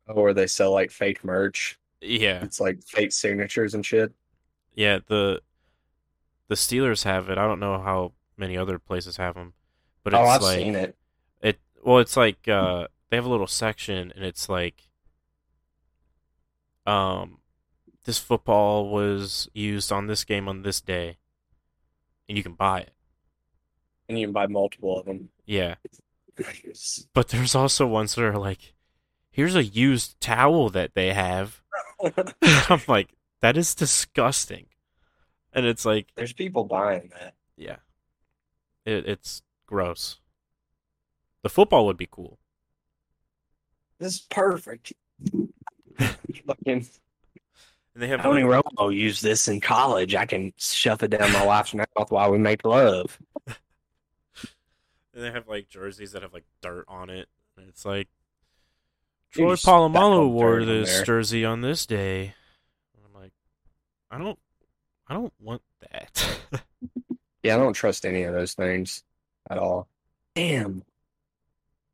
[0.08, 1.80] Or they sell like fake merch.
[2.02, 4.14] Yeah, It's like fake signatures and shit.
[4.76, 5.00] yeah.
[5.06, 5.42] The
[6.48, 7.38] the Steelers have it.
[7.38, 9.54] I don't know how many other places have them,
[10.04, 10.98] but it's Oh, I've like seen it.
[11.42, 11.60] it.
[11.84, 14.89] Well, it's like uh, they have a little section, and it's like,
[16.86, 17.40] um,
[18.06, 21.18] this football was used on this game on this day,
[22.28, 22.94] and you can buy it.
[24.08, 25.30] And you can buy multiple of them.
[25.46, 25.76] Yeah,
[27.14, 28.74] but there's also ones that are like,
[29.32, 31.62] here's a used towel that they have.
[32.70, 33.10] I'm like,
[33.42, 34.68] that is disgusting,
[35.54, 37.36] and it's like, There's people buying that.
[37.58, 37.78] yeah,
[38.86, 40.20] it, it's gross.
[41.44, 42.38] The football would be cool.
[44.00, 44.94] This is perfect.
[46.48, 46.88] Fucking
[47.94, 50.16] And they have Tony like, Romo used this in college.
[50.16, 53.18] I can shove it down my wife's mouth while we make love.
[53.48, 53.56] and
[55.14, 57.28] they have like jerseys that have like dirt on it.
[57.58, 58.08] And it's like
[59.32, 62.34] Troy Polamalu wore this jersey on this day.
[62.96, 63.32] And I'm like,
[64.10, 64.40] I don't,
[65.08, 65.62] I don't want
[65.92, 66.40] that.
[67.42, 69.04] Yeah, I don't trust any of those things
[69.50, 69.88] at all.
[70.36, 70.84] Damn.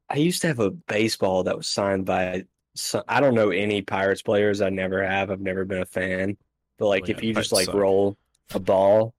[0.09, 3.81] I used to have a baseball that was signed by so, I don't know any
[3.81, 4.61] Pirates players.
[4.61, 5.31] I never have.
[5.31, 6.37] I've never been a fan.
[6.77, 7.75] But like Oh, if you just like suck.
[7.75, 8.17] roll
[8.53, 9.13] a ball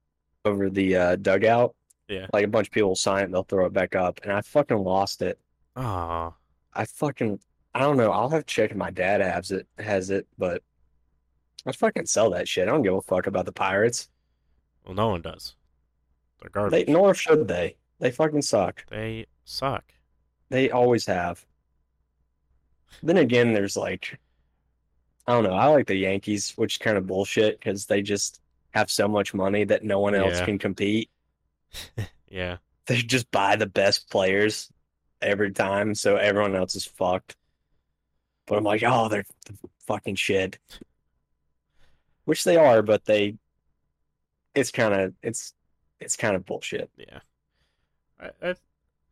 [0.45, 1.75] over the uh, dugout,
[2.07, 2.27] yeah.
[2.33, 4.19] like a bunch of people will sign it and they'll throw it back up.
[4.23, 5.39] And I fucking lost it.
[5.75, 6.33] Ah,
[6.73, 7.39] I fucking
[7.73, 8.11] I don't know.
[8.11, 10.63] I'll have to check if my dad has it has it, but
[11.65, 12.67] I'd fucking sell that shit.
[12.67, 14.09] I don't give a fuck about the Pirates.
[14.85, 15.55] well, no one does.
[16.41, 16.87] They're They garbage.
[16.87, 17.75] nor should they.
[17.99, 18.85] They fucking suck.
[18.89, 19.83] They suck.
[20.49, 21.43] They always have.
[23.03, 24.19] Then again, there's like,
[25.27, 25.53] I don't know.
[25.53, 28.39] I like the Yankees, which is kind of bullshit because they just
[28.71, 30.45] have so much money that no one else Yeah.
[30.45, 31.09] can compete.
[32.29, 32.57] Yeah.
[32.87, 34.69] They just buy the best players
[35.21, 37.37] every time, so everyone else is fucked.
[38.45, 39.25] But I'm like, oh, they're
[39.87, 40.59] fucking shit.
[42.25, 43.35] Which they are, but they,
[44.53, 45.53] it's kind of, it's,
[46.01, 46.89] it's kind of bullshit.
[46.97, 47.19] Yeah.
[48.19, 48.55] I, I,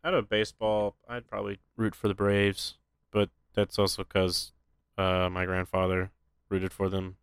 [0.03, 2.75] out of baseball, I'd probably root for the Braves,
[3.11, 4.51] but that's also because
[4.97, 6.11] uh, my grandfather
[6.49, 7.17] rooted for them.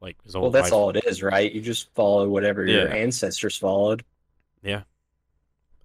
[0.00, 0.72] Like his whole Well, that's life.
[0.72, 1.50] all it is, right?
[1.50, 4.04] You just follow whatever your ancestors followed.
[4.62, 4.82] Yeah.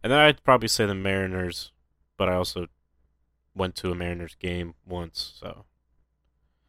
[0.04, 1.72] And then I'd probably say the Mariners,
[2.18, 2.68] but I also
[3.56, 5.66] went to a Mariners game once, so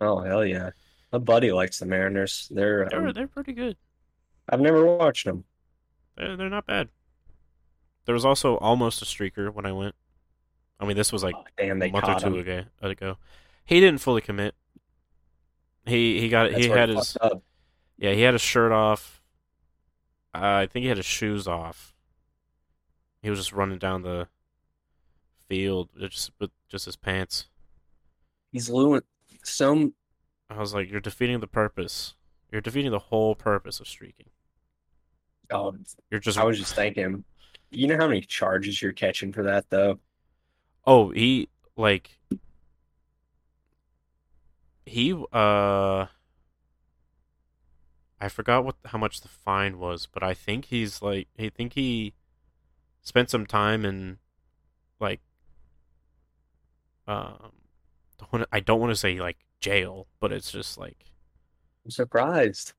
[0.00, 0.70] Oh hell yeah!
[1.12, 2.48] My buddy likes the Mariners.
[2.50, 3.76] They're they're um, they're pretty good.
[4.48, 5.44] I've never watched them.
[6.16, 6.90] They're, they're not bad.
[8.04, 9.94] There was also almost a streaker when I went.
[10.80, 12.40] I mean, this was like Oh, damn, a month or two him.
[12.40, 12.64] ago.
[12.82, 13.16] ago.
[13.64, 14.54] He didn't fully commit.
[15.86, 17.16] He he got That's he had he his
[17.98, 19.20] yeah he had his shirt off.
[20.34, 21.94] Uh, I think he had his shoes off.
[23.22, 24.28] He was just running down the
[25.48, 27.46] field with just with just his pants.
[28.52, 29.02] He's doing
[29.44, 29.94] some.
[30.48, 32.14] I was like, you're defeating the purpose.
[32.50, 34.26] You're defeating the whole purpose of streaking.
[35.52, 35.74] Oh,
[36.10, 37.24] You're just I was just thinking.
[37.70, 39.98] You know how many charges you're catching for that though?
[40.86, 42.18] Oh, he like
[44.86, 46.06] he uh
[48.22, 51.74] I forgot what how much the fine was, but I think he's like I think
[51.74, 52.14] he
[53.02, 54.18] spent some time in
[54.98, 55.20] like
[57.06, 57.52] um
[58.52, 61.06] I don't want to say like jail, but it's just like
[61.84, 62.74] I'm surprised.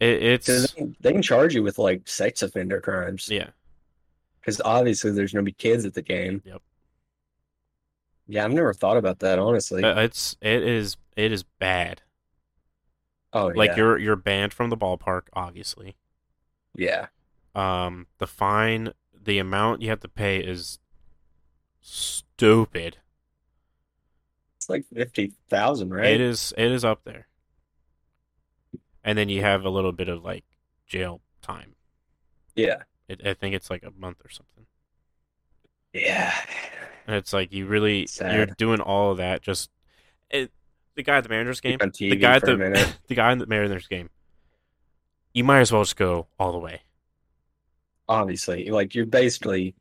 [0.00, 3.28] it, it's they can, they can charge you with like sex offender crimes.
[3.30, 3.50] yeah.
[4.40, 6.42] Because obviously there's gonna be kids at the game.
[6.44, 6.62] Yep.
[8.26, 9.90] Yeah, I've never thought about that honestly.
[9.90, 12.02] Uh, It's it is it is bad.
[13.32, 15.96] oh Like yeah, you're you're banned from the ballpark, obviously.
[16.74, 17.06] yeah.
[17.54, 20.78] Um, the fine, the amount you have to pay is
[21.80, 22.98] stupid.
[24.56, 26.14] It's like fifty thousand, right?
[26.14, 27.26] It is it is up there.
[29.04, 30.44] And then you have a little bit of like
[30.86, 31.76] jail time.
[32.56, 34.66] Yeah, It, I think it's like a month or something.
[35.92, 36.32] yeah.
[37.06, 39.70] And it's like you really you're doing all of that just
[40.30, 40.50] it,
[40.96, 43.86] the guy at the Mariners game, the guy at the the guy in the Mariners
[43.88, 44.10] game.
[45.32, 46.80] You might as well just go all the way.
[48.08, 49.74] Obviously, like you're basically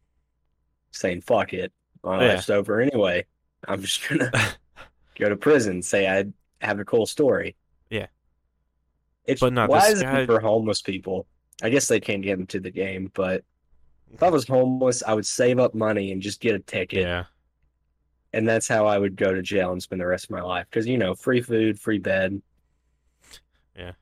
[0.92, 1.72] saying "fuck it,"
[2.04, 2.34] my Yeah.
[2.36, 3.26] life's over anyway.
[3.68, 4.32] I'm just gonna
[5.20, 5.82] go to prison.
[5.82, 6.26] Say I
[6.66, 7.56] have a cool story.
[7.90, 8.08] Yeah.
[9.26, 11.28] It's But not why this is guy- it for homeless people?
[11.62, 13.44] I guess they can't get into the game, but
[14.14, 17.26] if I was homeless, I would save up money and just get a ticket, Yeah.
[18.34, 20.68] and that's how I would go to jail and spend the rest of my life.
[20.70, 22.42] Because you know, free food, free bed.
[23.76, 23.94] Yeah.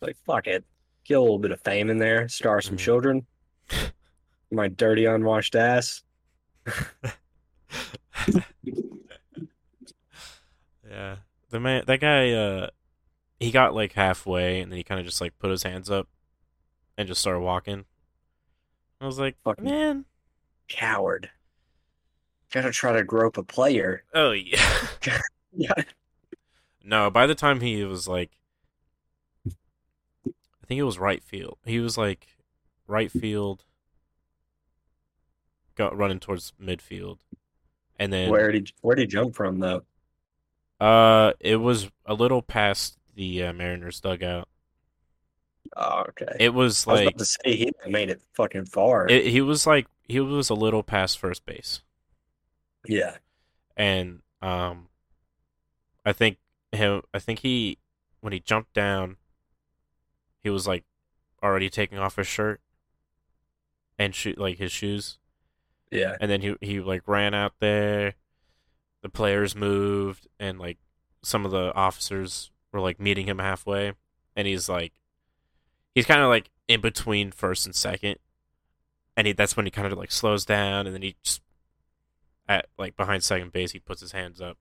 [0.00, 0.64] Like fuck it,
[1.04, 2.80] get a little bit of fame in there, star some Mhm.
[2.80, 3.26] children.
[4.52, 6.02] My dirty, unwashed ass.
[10.88, 11.16] Yeah.
[11.50, 12.68] The man that guy uh
[13.38, 16.08] he got like halfway and then he kind of just like put his hands up
[16.98, 17.84] and just started walking.
[19.00, 20.04] I was like, Fucking- "Man,
[20.68, 21.30] Coward.
[22.52, 24.04] Gotta try to grope a player.
[24.14, 24.86] oh yeah."
[25.52, 25.72] Yeah.
[26.84, 28.30] no, by the time he was like
[29.46, 31.58] I think it was right field.
[31.64, 32.28] He was like
[32.86, 33.64] right field
[35.74, 37.18] got running towards midfield.
[37.98, 39.82] And then Where did where did he jump from though?
[40.78, 44.46] uh it was a little past the uh, Mariners dugout.
[45.76, 46.36] Oh, okay.
[46.40, 49.08] It was I was like about to say he made it fucking far.
[49.08, 51.82] It, he was like he was a little past first base,
[52.86, 53.16] yeah.
[53.76, 54.88] and um,
[56.04, 56.38] I think
[56.72, 57.02] him.
[57.14, 57.78] I think he
[58.20, 59.16] when he jumped down,
[60.42, 60.84] he was like
[61.42, 62.60] already taking off his shirt
[63.98, 65.18] and shoot like his shoes,
[65.90, 66.16] Yeah.
[66.20, 68.14] and then he he like ran out there.
[69.02, 70.78] The players moved, and like
[71.22, 73.92] some of the officers were like meeting him halfway,
[74.36, 74.92] and he's like,
[75.94, 78.16] he's kind of like in between first and second,
[79.16, 81.42] and he that's when he kind of like slows down, and then he just
[82.48, 84.58] at like behind second base, he puts his hands up.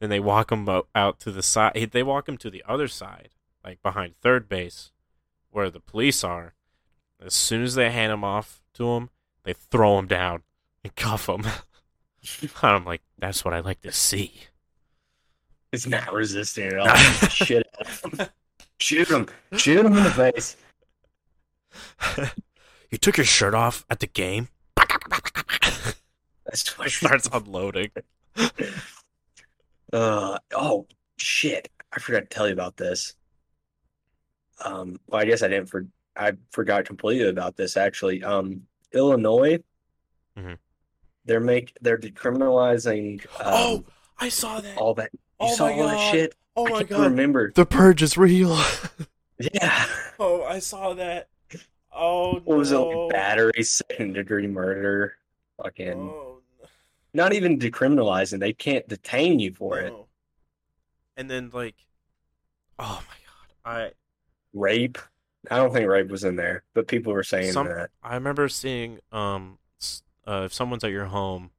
[0.00, 1.90] Then they walk him out to the side.
[1.92, 3.30] They walk him to the other side,
[3.64, 4.92] like behind third base,
[5.50, 6.54] where the police are.
[7.18, 9.08] As soon as they hand him off to him,
[9.44, 10.42] they throw him down
[10.84, 11.44] and cuff him.
[12.62, 14.42] I'm like, that's what I like to see.
[15.72, 16.94] It's not resisting at all.
[17.30, 17.66] Shit.
[18.82, 19.08] Out of him.
[19.08, 19.28] Shoot him.
[19.58, 20.56] Shoot him in the face.
[22.90, 24.48] you took your shirt off at the game.
[26.44, 27.90] That's Starts unloading.
[29.92, 30.84] Uh oh
[31.16, 31.68] shit!
[31.92, 33.14] I forgot to tell you about this.
[34.64, 38.20] Um, well, I guess I didn't for I forgot completely about this actually.
[38.24, 38.62] Um,
[38.92, 39.60] Illinois,
[40.36, 40.58] Mhm.
[41.24, 43.84] they're make they're decriminalizing um, oh,
[44.18, 44.76] I saw that.
[44.76, 45.10] all that.
[45.14, 46.34] You Oh saw all that shit?
[46.56, 47.02] Oh I my can't god.
[47.10, 47.52] remember.
[47.54, 48.58] The purge is real.
[49.38, 49.84] Yeah.
[50.18, 51.28] oh, I saw that.
[51.94, 55.14] Oh What was it like battery, second degree murder?
[55.62, 56.40] Fucking Oh,
[57.12, 58.40] not even decriminalizing.
[58.40, 59.92] They can't detain you for it.
[61.18, 61.74] And then like,
[62.78, 63.16] oh my
[63.74, 63.90] god, I
[64.54, 64.96] Rape.
[65.50, 67.90] I don't think rape was in there, but people were saying Some- that.
[68.02, 69.58] I remember seeing um
[70.26, 71.50] uh, if someone's at your home,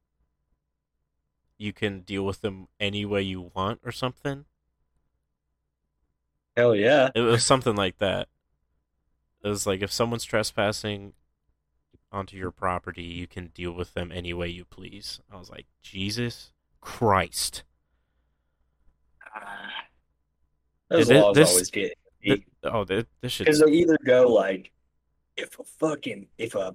[1.58, 4.44] you can deal with them any way you want or something.
[6.58, 7.10] Hell yeah.
[7.14, 8.26] It was something like that.
[9.44, 11.12] It was like if someone's trespassing
[12.10, 15.20] onto your property, you can deal with them any way you please.
[15.32, 16.50] I was like, Jesus
[16.80, 17.62] Christ.
[20.88, 21.94] Those laws this- always get
[22.24, 23.46] Th- oh, th- this shit.
[23.46, 24.72] because they either go like,
[25.36, 26.74] if a fucking if a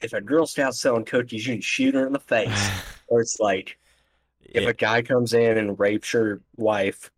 [0.00, 2.70] if a Girl Scout selling cookies, you can shoot her in the face,
[3.08, 3.76] or it's like
[4.40, 7.10] if a guy comes in and rapes your wife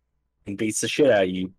[0.47, 1.53] and beats the shit out of you,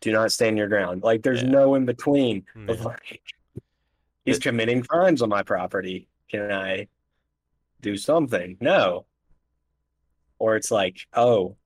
[0.00, 1.02] do not stand your ground.
[1.02, 1.50] Like there's Yeah.
[1.50, 2.44] no in between.
[2.54, 2.62] Yeah.
[2.74, 2.84] Mm-hmm.
[2.84, 3.22] like,
[4.24, 6.08] he's committing crimes on my property.
[6.30, 6.88] Can I
[7.80, 8.56] do something?
[8.60, 9.06] No.
[10.38, 11.56] Or it's like, oh,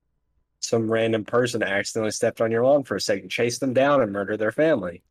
[0.59, 4.11] some random person accidentally stepped on your lawn for a second, chase them down and
[4.11, 5.03] murder their family.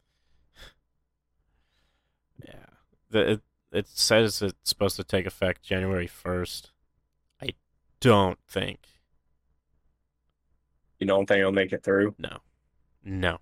[2.44, 2.54] Yeah.
[3.10, 6.70] The, it, it says it's supposed to take effect January 1st.
[7.40, 7.50] I
[8.00, 8.80] don't think.
[10.98, 12.14] You don't think it'll make it through?
[12.18, 12.38] No.
[13.04, 13.38] No.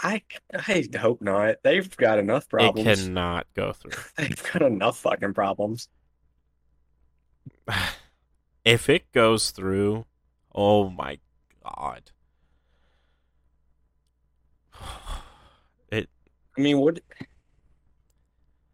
[0.00, 0.22] I
[0.54, 1.56] I hope not.
[1.64, 2.84] They've got enough It problems.
[3.02, 3.92] cannot go through.
[4.16, 5.88] They've got enough fucking problems.
[8.64, 10.06] if it goes through,
[10.54, 11.18] oh my
[11.64, 12.10] god.
[15.90, 16.08] It
[16.56, 17.00] I mean, what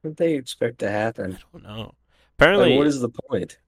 [0.02, 1.38] what they expect to happen?
[1.38, 1.78] I don't know.
[1.78, 1.92] Like,
[2.38, 3.58] Apparently what is the point?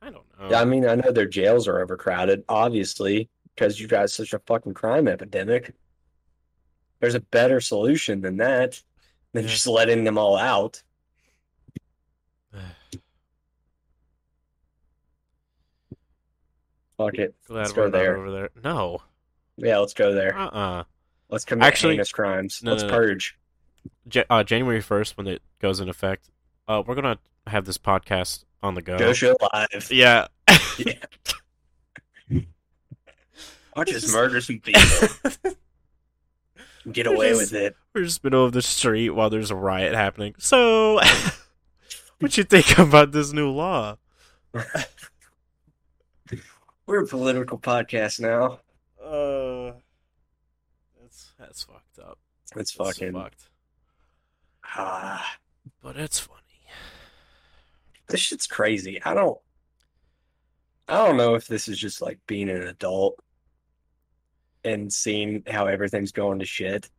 [0.00, 0.54] I don't know.
[0.56, 4.74] I mean, I know their jails are overcrowded, obviously, because you got such a fucking
[4.74, 5.74] crime epidemic.
[7.00, 8.80] There's a better solution than that,
[9.32, 10.82] than just letting them all out.
[16.96, 17.34] Fuck it.
[17.46, 18.16] Glad Let's we're go there.
[18.16, 18.50] over there.
[18.62, 19.02] No.
[19.56, 20.36] Yeah, let's go there.
[20.36, 20.84] Uh-uh.
[21.28, 22.60] Let's commit Actually- heinous crimes.
[22.62, 22.94] no, let's no, no.
[22.94, 23.38] purge.
[24.12, 26.30] Ja- uh, January 1st when it goes in effect,
[26.68, 28.98] uh, we're going to have this podcast on the go.
[28.98, 29.88] Go show live.
[29.90, 30.28] Yeah.
[30.78, 30.94] Yeah.
[33.74, 34.80] I'll just murder some people.
[36.92, 37.76] Get away Just- with it.
[37.94, 40.34] We're just middle of the street while there's a riot happening.
[40.38, 41.00] So,
[42.20, 43.96] what you think about this new law?
[46.86, 48.58] We're a political podcast now.
[49.02, 49.72] Uh,
[51.00, 52.18] that's that's fucked up.
[52.56, 53.12] It's fucking.
[53.12, 53.48] fucked.
[54.64, 55.36] Ah,
[55.82, 56.38] But it's funny.
[58.08, 59.02] this shit's crazy.
[59.04, 59.38] I don't.
[60.88, 63.18] I don't know if this is just like being an adult
[64.64, 66.90] and seeing how everything's going to shit,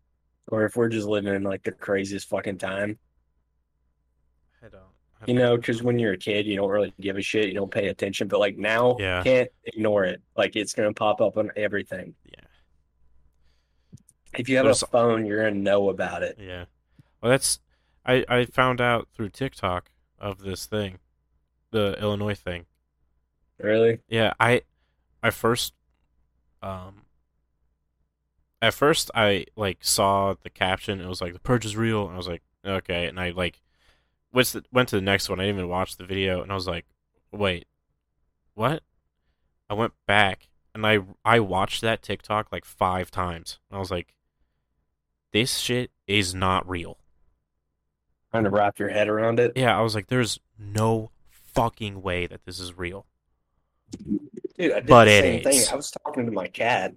[0.48, 2.98] or if we're just living in like the craziest fucking time.
[4.64, 4.82] I don't.
[5.22, 7.48] I You know, because when you're a kid, you don't really give a shit.
[7.48, 8.28] You don't pay attention.
[8.28, 9.20] But like now, Yeah.
[9.20, 10.22] you can't ignore it.
[10.36, 12.16] Like it's gonna pop up on everything.
[12.26, 12.46] Yeah.
[14.38, 16.38] If you have There's- a phone, you're gonna know about it.
[16.40, 16.66] Yeah.
[17.22, 17.60] Well, that's
[18.06, 19.90] I I found out through TikTok
[20.20, 21.00] of this thing,
[21.72, 22.66] the Illinois thing.
[23.60, 24.00] Really?
[24.10, 24.64] Yeah, I
[25.22, 25.74] I first
[26.62, 27.03] um
[28.64, 32.14] at first I like saw the caption, it was like the purge is real, and
[32.14, 33.62] I was like, okay, and I like
[34.32, 35.40] went to, went to the next one.
[35.42, 36.86] I didn't even watch the video and I was like,
[37.32, 37.68] wait.
[38.56, 38.84] What?
[39.70, 43.60] I went back and I I watched that TikTok like five times.
[43.70, 44.16] And I was like,
[45.34, 46.98] this shit is not real.
[48.32, 49.54] Trying to wrap your head around it.
[49.56, 53.06] Yeah, I was like, there's no fucking way that this is real.
[54.58, 55.64] Dude, I did But the same thing.
[55.70, 56.94] I was talking to my cat.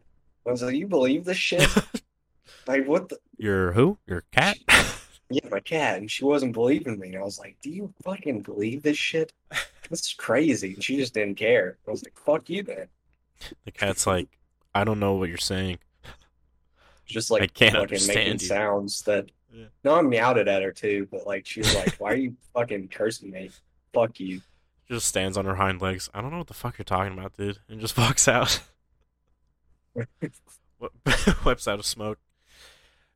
[0.47, 1.69] I was like, "You believe this shit?"
[2.67, 3.19] like, what the?
[3.37, 3.99] Your who?
[4.07, 4.59] Your cat?
[5.29, 7.09] Yeah, my cat, and she wasn't believing me.
[7.09, 9.33] And I was like, "Do you fucking believe this shit?
[9.91, 11.79] This is crazy." And she just didn't care.
[11.85, 12.87] I was like, "Fuck you, then."
[13.65, 14.29] the cat's like,
[14.73, 15.79] I don't know what you're saying.
[17.07, 18.39] Just like I can't fucking understand making you.
[18.47, 19.31] sounds that.
[19.53, 19.65] Yeah.
[19.83, 22.37] No, I meowed it at her too, but like she was like, "Why are you
[22.55, 23.51] fucking cursing me?
[23.93, 24.43] Fuck you."
[24.89, 26.09] Just stands on her hind legs.
[26.15, 28.61] I don't know what the fuck you're talking about, dude, and just walks out.
[30.81, 32.19] Wh- Whips out of smoke.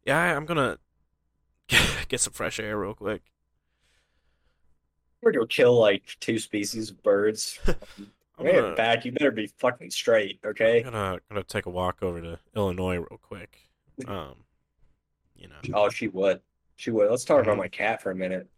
[0.05, 0.78] Yeah, I'm gonna
[2.09, 3.22] get some fresh air real quick.
[5.22, 7.59] We're gonna kill like two species of birds.
[8.39, 10.78] I'm gonna, back, you better be fucking straight, okay?
[10.78, 13.59] I'm gonna gonna take a walk over to Illinois real quick.
[14.09, 14.37] Um,
[15.37, 15.57] you know.
[15.74, 16.41] Oh, she would.
[16.76, 17.11] She would.
[17.11, 17.59] Let's talk about Mhm.
[17.59, 18.49] my cat for a minute.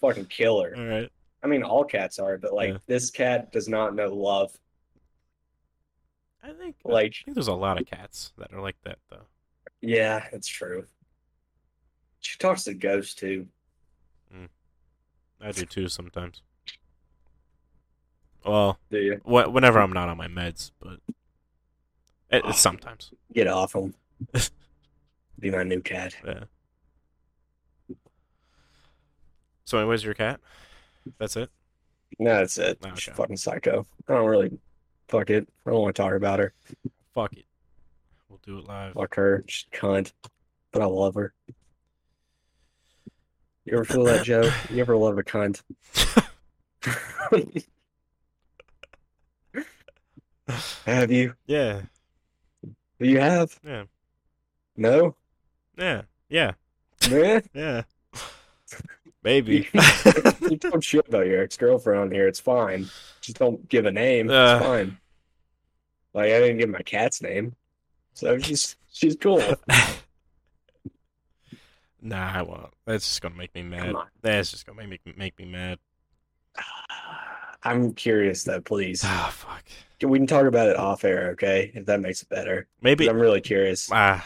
[0.00, 0.72] fucking kill her.
[0.76, 1.10] All right.
[1.42, 2.78] I mean, all cats are, but like Yeah.
[2.86, 4.56] this cat does not know love.
[6.48, 9.26] I think Like, I think there's a lot of cats that are like that though.
[9.82, 10.84] yeah, it's true.
[12.20, 13.46] She talks to ghosts too.
[14.32, 14.46] Hmm.
[15.40, 16.42] I do too sometimes.
[18.44, 20.94] Well, Do you wh- whenever I'm not on my meds, but
[22.30, 23.12] it, it's ah, sometimes.
[23.32, 23.94] get off them?
[25.38, 26.14] Be my new cat.
[26.24, 26.44] Yeah.
[29.64, 30.40] So, anyways, your cat?
[31.18, 31.50] That's it.
[32.18, 32.78] No, that's it.
[32.84, 33.86] Oh, She's fucking psycho.
[34.08, 34.58] I don't really.
[35.08, 35.48] Fuck it.
[35.66, 36.52] I don't want to talk about her.
[37.14, 37.46] Fuck it.
[38.28, 38.92] We'll do it live.
[38.94, 39.44] Fuck her.
[39.48, 40.12] She's cunt.
[40.70, 41.32] But I love her.
[43.64, 44.50] You ever feel that, Joe?
[44.70, 45.62] You ever love a cunt?
[50.86, 51.34] Have you?
[51.46, 51.82] yeah.
[52.62, 53.58] Do you have?
[53.64, 53.84] Yeah.
[54.76, 55.14] No?
[55.76, 56.02] Yeah.
[56.28, 56.52] Yeah.
[57.10, 57.42] Man?
[57.54, 57.82] Yeah.
[59.22, 59.68] Maybe.
[60.40, 62.28] you talk shit about your ex-girlfriend on here.
[62.28, 62.88] It's fine.
[63.20, 64.30] Just don't give a name.
[64.30, 64.56] Uh.
[64.56, 64.98] It's fine.
[66.14, 67.54] Like I didn't give my cat's name.
[68.14, 69.38] So she's she's cool.
[72.02, 72.72] nah, I won't.
[72.86, 73.94] That's just gonna make me mad.
[74.22, 75.78] That's just gonna make me make me mad.
[77.62, 79.02] I'm curious though, please.
[79.04, 79.64] Ah, fuck.
[80.02, 81.72] We can talk about it off air, okay?
[81.74, 82.68] If that makes it better.
[82.80, 83.08] Maybe.
[83.08, 83.88] I'm really curious.
[83.92, 84.24] Ah.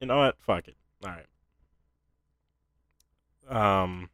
[0.00, 0.36] You know what?
[0.40, 0.76] Fuck it.
[1.04, 1.26] All right.
[3.50, 4.08] Um.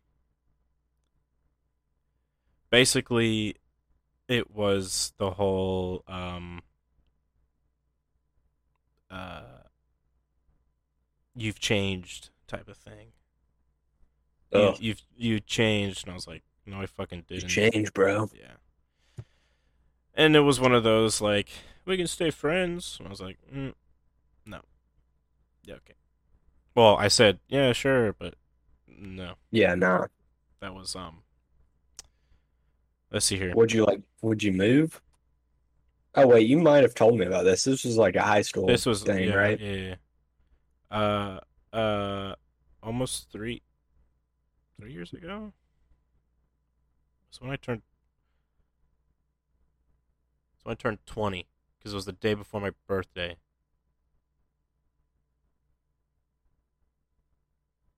[2.71, 3.57] Basically,
[4.29, 6.63] it was the whole um.
[9.11, 9.43] Uh.
[11.35, 13.09] You've changed type of thing.
[14.53, 14.71] Oh.
[14.71, 17.49] You, you've you changed, and I was like, no, I fucking didn't.
[17.49, 18.29] change, bro.
[18.35, 19.23] Yeah.
[20.15, 21.51] And it was one of those like
[21.85, 22.97] we can stay friends.
[22.99, 23.75] And I was like, mm,
[24.47, 24.61] no.
[25.65, 25.95] Yeah, okay.
[26.75, 28.35] Well, I said yeah, sure, but
[28.99, 29.35] no.
[29.51, 30.07] Yeah, nah.
[30.61, 31.23] That was um.
[33.11, 33.55] Let's see here.
[33.55, 35.01] Would you like would you move?
[36.15, 37.65] Oh wait, you might have told me about this.
[37.65, 39.61] This was like a high school This was thing, yeah, right?
[39.61, 39.95] Yeah, yeah.
[40.91, 41.41] Uh,
[41.77, 42.35] uh,
[42.83, 43.63] almost three,
[44.81, 45.53] three years ago.
[47.31, 47.83] So when I turned,
[50.57, 51.47] so when I turned twenty,
[51.79, 53.37] because it was the day before my birthday.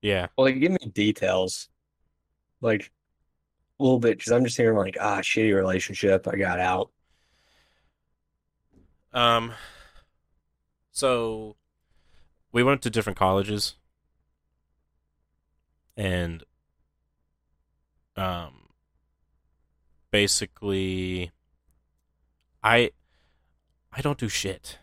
[0.02, 1.68] Yeah, Well, like, give me details,
[2.60, 2.92] like
[3.80, 6.28] a little bit, because I'm just hearing like, ah, shitty relationship.
[6.28, 6.90] I got out.
[9.12, 9.52] Um,
[10.92, 11.56] so
[12.52, 13.76] we went to different colleges,
[15.96, 16.44] and
[18.16, 18.68] um,
[20.10, 21.30] basically,
[22.62, 22.90] I
[23.92, 24.78] I don't do shit.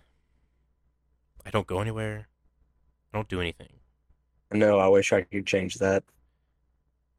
[1.45, 2.27] I don't go anywhere.
[3.13, 3.74] I don't do anything.
[4.55, 6.03] No, I wish I could change that.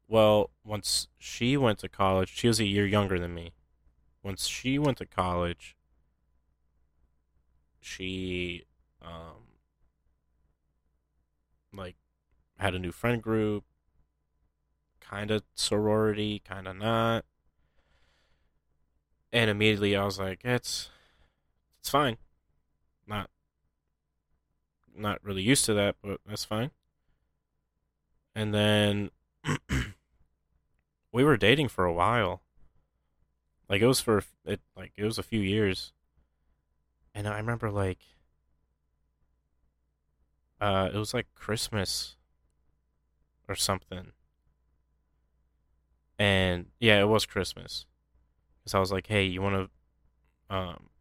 [0.07, 3.53] Well, once she went to college, she was a year younger than me.
[4.23, 5.75] Once she went to college,
[7.79, 8.65] she
[9.01, 9.47] um
[11.73, 11.95] like
[12.57, 13.63] had a new friend group,
[14.99, 17.25] kind of sorority, kind of not.
[19.31, 20.89] And immediately I was like, it's
[21.79, 22.17] it's fine.
[23.07, 23.29] Not
[24.95, 26.71] not really used to that, but that's fine.
[28.37, 29.09] And then
[31.11, 32.43] we were dating for a while.
[33.67, 35.91] Like it was for it like it was a few years.
[37.15, 37.97] And I remember like
[40.61, 42.15] uh it was like Christmas
[43.49, 44.11] or something.
[46.19, 47.87] And yeah, it was Christmas.
[48.63, 49.71] Cuz I was like, "Hey, you want
[50.51, 50.91] to um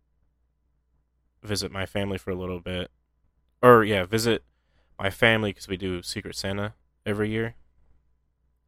[1.42, 2.90] visit my family for a little bit,
[3.60, 4.42] or yeah, visit
[4.98, 6.72] my family because we do Secret Santa
[7.06, 7.54] every year.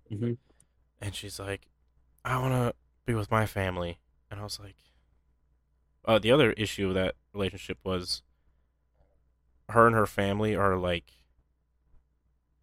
[0.09, 0.33] hmm
[1.03, 1.69] And she's like,
[2.25, 2.75] "I want to
[3.05, 3.99] be with my family,"
[4.31, 4.77] and I was like,
[6.07, 8.23] uh, the other issue of that relationship was
[9.69, 11.13] her and her family are like,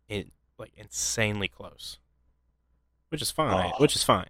[0.10, 2.00] in like insanely close,
[3.10, 3.72] which is fine.
[3.74, 3.82] Oh.
[3.82, 4.30] Which is fine.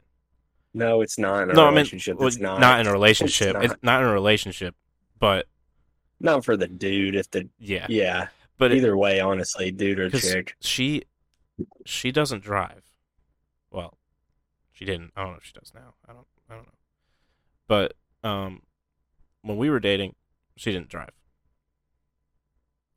[0.73, 2.17] No, it's not in a no, I mean, relationship.
[2.19, 2.59] it's not.
[2.59, 3.55] not in a relationship.
[3.61, 4.75] It's It's not in a relationship,
[5.19, 5.47] but
[6.19, 7.15] Not for the dude.
[7.15, 8.27] If the yeah, yeah.
[8.57, 10.55] but it- Either way, honestly, dude or chick.
[10.59, 11.03] she
[11.85, 12.83] she doesn't drive.
[13.71, 13.97] Well,
[14.71, 15.11] she didn't.
[15.15, 15.95] I don't know if she does now.
[16.07, 16.27] I don't.
[16.49, 16.73] I don't know.
[17.67, 17.93] But
[18.23, 18.61] um,
[19.41, 20.15] when we were dating,
[20.55, 21.11] she didn't drive.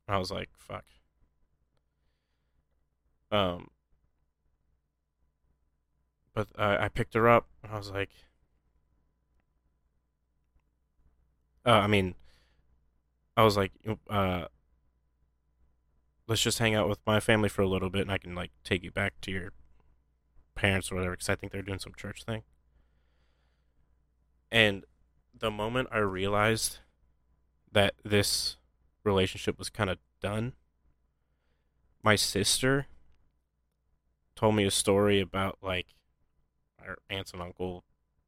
[0.07, 0.85] I was like, fuck.
[3.31, 3.69] Um,
[6.33, 7.47] but I, I picked her up.
[7.69, 8.09] I was like,
[11.65, 12.15] uh, I mean,
[13.37, 13.71] I was like,
[14.09, 14.45] uh,
[16.29, 18.51] let's just hang out with my family for a little bit, and I can like
[18.63, 19.51] take you back to your
[20.53, 22.43] parents or whatever, because I think they're doing some church thing.
[24.51, 24.85] And
[25.37, 26.79] the moment I realized
[27.71, 28.57] that this
[29.03, 30.53] relationship was kind of done,
[32.03, 32.87] my sister
[34.35, 35.87] told me a story about like
[36.79, 37.83] our aunts and uncle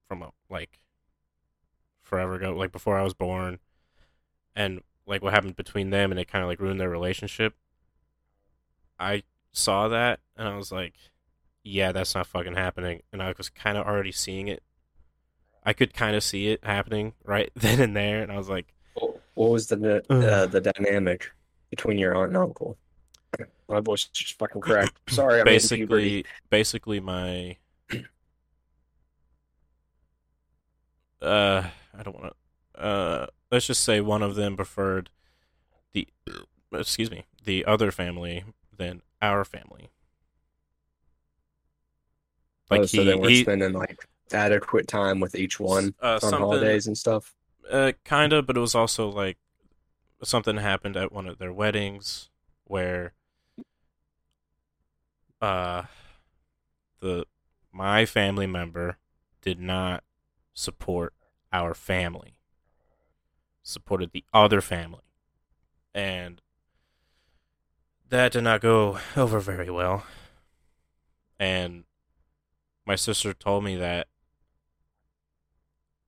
[0.07, 0.79] from a, like
[2.01, 3.59] forever ago, like before I was born,
[4.55, 7.55] and like what happened between them, and it kind of like ruined their relationship.
[9.01, 10.93] I saw that and I was like,
[11.63, 13.01] yeah, that's not fucking happening.
[13.11, 14.63] And I was kind of already seeing it.
[15.63, 18.73] I could kind of see it happening right then and there, and I was like,
[18.93, 21.31] What was the uh, the dynamic
[21.69, 22.77] between your aunt and uncle?
[23.69, 24.97] My voice is just fucking cracked.
[25.09, 27.55] Sorry, I'm basically, basically my,
[31.21, 31.63] uh,
[31.97, 32.33] I don't want
[32.75, 35.09] to, uh, let's just say one of them preferred
[35.93, 36.07] the,
[36.73, 38.43] excuse me, the other family
[38.75, 39.89] than our family.
[42.69, 46.19] Like Oh, so they he, were he spending like adequate time with each one uh,
[46.23, 47.33] on holidays and stuff.
[47.69, 49.37] Uh, kind of, but it was also like
[50.23, 52.29] something happened at one of their weddings
[52.65, 53.13] where
[55.41, 55.83] uh
[56.99, 57.25] the
[57.73, 58.97] my family member
[59.41, 60.03] did not
[60.53, 61.13] support
[61.51, 62.35] our family.
[63.63, 65.03] Supported the other family.
[65.93, 66.41] And
[68.11, 70.03] that did not go over very well.
[71.39, 71.85] And
[72.85, 74.07] my sister told me that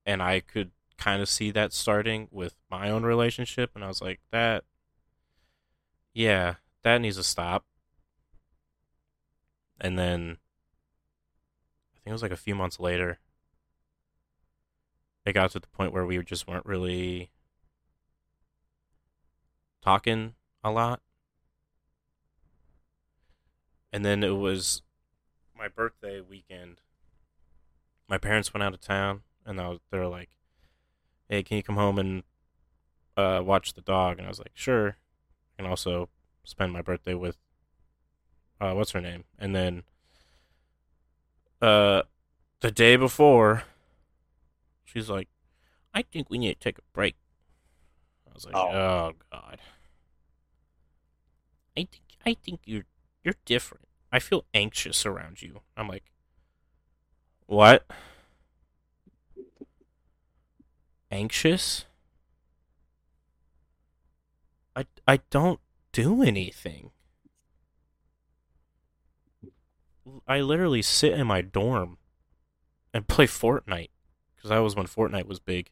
[0.05, 4.01] and I could kind of see that starting with my own relationship and I was
[4.01, 4.63] like that
[6.13, 7.65] yeah that needs to stop
[9.81, 10.37] and then
[11.91, 13.19] I think it was like a few months later
[15.25, 17.31] it got to the point where we just weren't really
[19.81, 21.01] talking a lot
[23.93, 24.81] and then it was
[25.57, 26.81] my birthday weekend
[28.09, 30.29] my parents went out of town and I was, they were like
[31.33, 32.23] hey, can you come home and
[33.17, 34.17] uh, watch the dog?
[34.17, 34.97] And I was like, sure.
[35.57, 36.09] And also
[36.43, 37.37] spend my birthday with,
[38.61, 39.23] uh, what's her name?
[39.39, 39.83] And then,
[41.61, 42.03] uh,
[42.59, 43.63] the day before,
[44.83, 45.27] she's like,
[45.93, 47.15] I think we need to take a break.
[48.29, 48.69] I was like, Oh.
[48.69, 49.59] oh, God.
[51.75, 52.85] I think I think you're
[53.23, 53.85] you're different.
[54.11, 55.61] I feel anxious around you.
[55.75, 56.11] I'm like,
[57.45, 57.85] what?
[61.13, 61.85] anxious.
[64.75, 65.59] I I don't
[65.91, 66.89] do anything.
[70.27, 71.97] I literally sit in my dorm
[72.93, 73.91] and play Fortnite
[74.35, 75.69] because that was when Fortnite was big.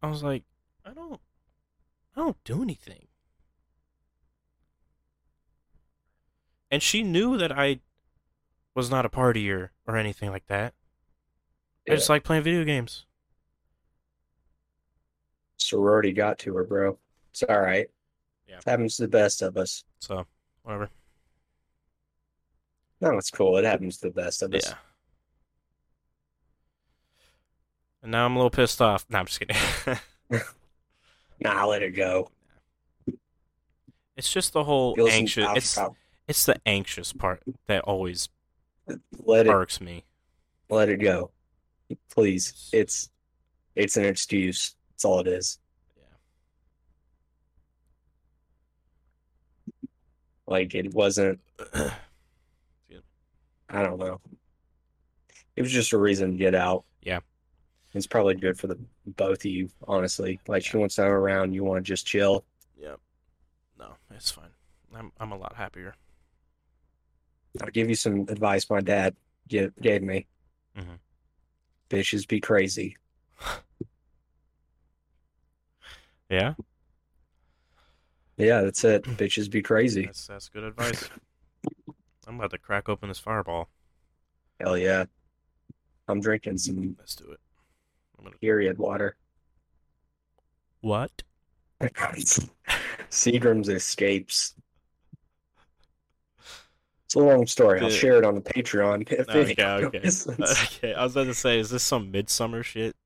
[0.00, 0.44] I was like,
[0.84, 1.20] I don't
[2.16, 3.08] I don't do anything.
[6.72, 7.80] And she knew that I
[8.74, 10.72] was not a partier or anything like that.
[11.86, 13.04] I just like playing video games.
[15.58, 16.98] Sorority got to her, bro.
[17.30, 17.88] It's all right.
[18.48, 18.56] Yeah.
[18.56, 19.84] It happens to the best of us.
[20.00, 20.24] So,
[20.62, 20.88] whatever.
[23.02, 23.58] No, it's cool.
[23.58, 24.62] It happens to the best of us.
[24.66, 24.74] Yeah.
[28.02, 29.04] And now I'm a little pissed off.
[29.10, 29.56] No, I'm just kidding.
[31.44, 32.30] Nah, I'll let it go.
[34.16, 35.48] it's just the whole Feels anxious.
[35.56, 35.78] It's.
[36.28, 38.28] It's the anxious part that always
[39.18, 40.04] Let it irks me.
[40.70, 41.30] let it go.
[42.10, 42.70] Please.
[42.72, 43.10] It's
[43.74, 44.74] it's an excuse.
[44.90, 45.58] That's all it is.
[45.96, 46.02] Yeah.
[50.46, 51.40] Like it wasn't
[53.74, 54.20] I don't know.
[55.56, 56.84] It was just a reason to get out.
[57.02, 57.20] Yeah.
[57.94, 60.40] It's probably good for the both of you, honestly.
[60.46, 62.44] Like she wants to have around, you want to just chill.
[62.78, 62.96] Yeah.
[63.78, 64.50] No, it's fine.
[64.94, 65.94] I'm I'm a lot happier.
[67.60, 69.14] I'll give you some advice my dad
[69.48, 70.26] gave, gave me.
[70.76, 70.98] Mhm.
[71.90, 72.96] Bitches be crazy.
[76.30, 76.54] Yeah,
[78.38, 79.02] Yeah, that's it.
[79.04, 80.06] Bitches be crazy.
[80.06, 81.10] that's that's good advice.
[82.26, 83.68] I'm about to crack open this fireball.
[84.60, 85.04] Hell yeah.
[86.08, 87.40] I'm drinking some Let's do it.
[88.18, 88.36] I'm gonna.
[88.38, 89.16] period water.
[90.80, 91.22] What?
[93.10, 94.54] Seagram's escapes.
[97.12, 97.78] It's a long story.
[97.82, 99.02] I'll share it on the Patreon.
[99.12, 99.98] If Okay, okay,
[100.78, 100.94] okay.
[100.94, 102.96] I was about to say, is this some Midsommar shit?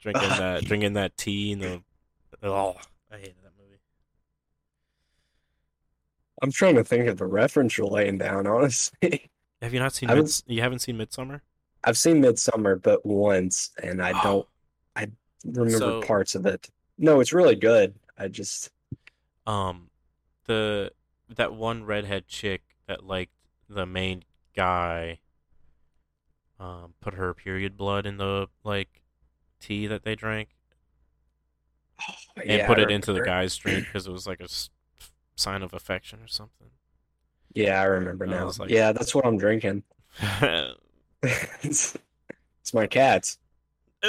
[0.00, 1.82] Drinking that, drinking that tea and the.
[2.42, 2.74] Oh,
[3.12, 3.78] I hated that movie.
[6.42, 9.30] I'm trying to think of the reference you're laying down, honestly.
[9.62, 10.08] Have you not seen?
[10.08, 11.42] Mid- you haven't seen Midsommar?
[11.84, 14.22] I've seen Midsommar but once and I Oh.
[14.24, 14.48] don't
[14.96, 15.06] I
[15.44, 16.68] remember So- parts of it.
[16.98, 17.94] No, it's really good.
[18.18, 18.70] I just
[19.46, 19.88] Um,
[20.46, 20.90] the
[21.34, 23.32] that one redhead chick that liked
[23.68, 24.24] the main
[24.56, 25.20] guy.
[26.60, 29.02] Um, put her period blood in the like
[29.60, 30.48] tea that they drank
[32.36, 34.70] and yeah, put I it into the guy's drink because it was like a s-
[35.36, 36.70] sign of affection or something.
[37.54, 38.46] Yeah, I remember I now.
[38.46, 39.84] was like- yeah, that's what I'm drinking.
[41.22, 41.96] it's,
[42.60, 43.38] it's my cats.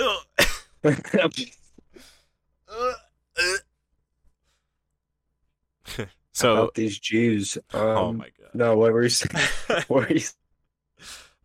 [6.33, 7.57] So, About these Jews.
[7.73, 8.49] Um, oh my god.
[8.53, 9.45] No, what were you saying?
[9.87, 10.21] What were you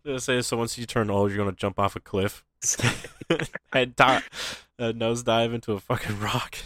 [0.05, 2.45] gonna say, so once you turn old, you're gonna jump off a cliff
[3.72, 4.22] and di-
[4.78, 6.57] uh, nose dive into a fucking rock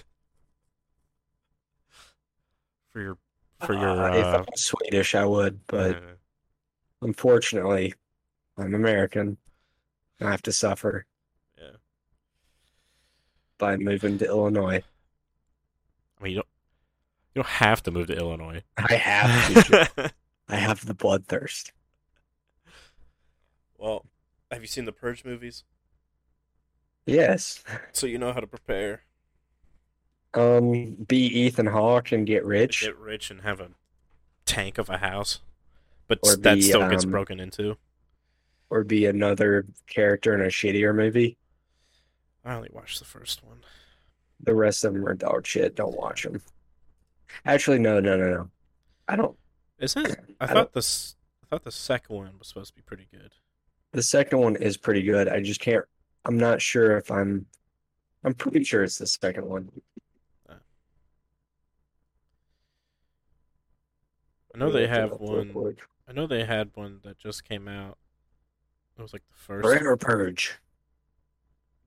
[2.91, 3.19] for your
[3.61, 3.89] for your.
[3.91, 6.01] Uh, if I Uh, was Swedish, I would, but uh,
[7.03, 7.95] unfortunately,
[8.57, 9.37] I'm American.
[10.21, 11.07] I have to suffer
[11.57, 11.77] yeah.
[13.59, 14.83] by moving to Illinois.
[16.21, 16.49] I mean, you don't
[17.39, 18.63] you don't have to move to Illinois.
[18.77, 20.13] I have to.
[20.49, 21.71] I have the bloodthirst.
[23.79, 24.07] well,
[24.51, 25.63] have you seen the Purge movies?
[27.07, 27.63] Yes.
[27.93, 29.03] So you know how to prepare,
[30.35, 32.81] Um, be Ethan Hawke and get rich.
[32.83, 33.71] get rich, and have a
[34.47, 35.39] tank of a house,
[36.09, 37.77] but Or that be, still gets um, broken into.
[38.71, 41.39] or be another character in a shittier movie.
[42.45, 43.61] I only watched the first one.
[44.41, 45.75] The rest of them are dog shit.
[45.77, 46.43] Don't watch them.
[47.45, 48.51] Actually, no, no, no, no.
[49.07, 49.37] I don't.
[49.79, 50.07] Isn't
[50.41, 53.33] I, I thought this I thought the second one was supposed to be pretty good.
[53.93, 55.29] The second one is pretty good.
[55.29, 55.85] I just can't.
[56.25, 57.47] I'm not sure if I'm.
[58.25, 59.71] I'm pretty sure it's the second one.
[64.55, 65.77] I know they have one.
[66.09, 67.97] I know they had one that just came out.
[68.99, 69.65] It was like the first.
[69.65, 70.59] Forever Purge.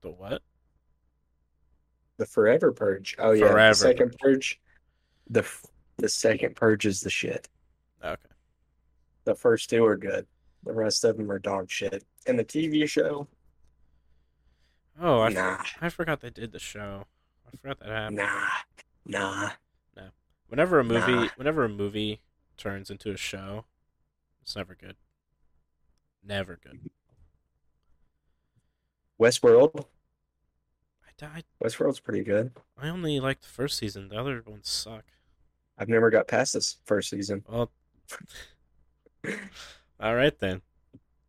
[0.00, 0.42] The what?
[2.16, 3.14] The Forever Purge.
[3.18, 4.60] Oh yeah, Forever the second Purge.
[5.30, 5.46] The
[5.98, 7.48] the second Purge is the shit.
[8.04, 8.16] Okay.
[9.24, 10.26] The first two are good.
[10.64, 12.04] The rest of them are dog shit.
[12.26, 13.28] And the TV show,
[15.00, 17.04] Oh, I, nah, I forgot they did the show.
[17.46, 18.16] I forgot that happened.
[18.18, 18.46] nah,
[19.06, 19.50] nah.
[19.96, 20.02] Nah.
[20.48, 21.28] Whenever a movie, Nah.
[21.36, 22.20] whenever a movie
[22.58, 23.64] turns into a show,
[24.42, 24.96] it's never good.
[26.22, 26.90] Never good.
[29.20, 29.86] Westworld.
[31.24, 31.42] I.
[31.62, 32.52] Westworld's pretty good.
[32.80, 34.08] I only like the first season.
[34.08, 35.04] The other ones suck.
[35.78, 37.44] I've never got past this first season.
[37.48, 37.70] Well,
[40.00, 40.62] all right then.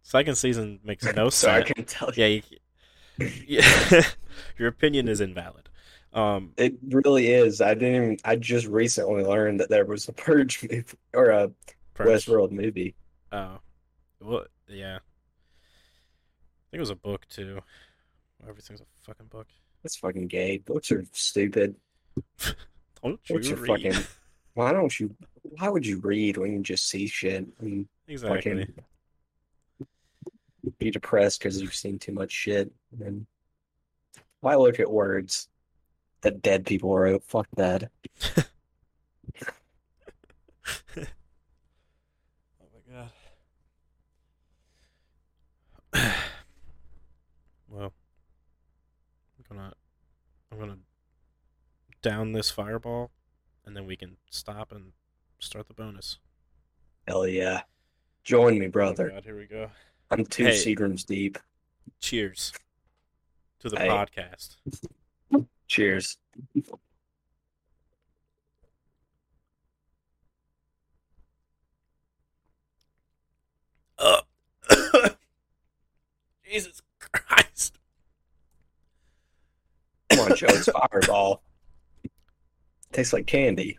[0.01, 1.71] Second season makes no so I sense.
[1.71, 2.41] can tell you, Yeah,
[3.19, 4.01] you, yeah.
[4.57, 5.69] your opinion is invalid.
[6.13, 7.61] Um, it really is.
[7.61, 7.95] I didn't.
[7.95, 10.83] Even, I just recently learned that there was a Purge movie
[11.13, 11.51] or a
[11.93, 12.07] Purge.
[12.25, 12.95] Westworld movie.
[13.31, 13.59] Oh,
[14.21, 14.97] well, yeah.
[14.97, 17.61] I think it was a book too.
[18.47, 19.47] Everything's a fucking book.
[19.83, 20.59] That's fucking gay.
[20.59, 21.75] Books are stupid.
[23.03, 23.67] Don't Books you are read?
[23.67, 23.93] fucking.
[24.53, 25.15] Why don't you?
[25.41, 28.65] Why would you read when you just see shit and exactly.
[28.65, 29.87] fucking
[30.77, 32.71] be depressed because you've seen too much shit?
[33.03, 33.25] And
[34.41, 35.47] why look at words
[36.21, 37.23] that dead people wrote?
[37.23, 37.89] Fuck that.
[42.61, 43.09] Oh my god.
[47.69, 47.93] well,
[49.37, 49.73] I'm gonna
[50.53, 50.77] I'm gonna
[52.03, 53.09] down this fireball,
[53.65, 54.91] and then we can stop and
[55.39, 56.19] start the bonus.
[57.07, 57.63] Hell yeah.
[58.23, 59.09] Join me, Oh brother.
[59.09, 59.71] God, here we go.
[60.11, 60.51] I'm two Hey.
[60.75, 61.39] Seagrams deep.
[61.99, 62.53] Cheers
[63.61, 63.87] to the Hey.
[63.87, 64.57] podcast.
[65.67, 66.17] Cheers.
[73.97, 74.21] Uh,
[76.45, 77.79] Jesus Christ.
[80.35, 81.41] Joe, it's Fireball.
[82.91, 83.77] Tastes like candy.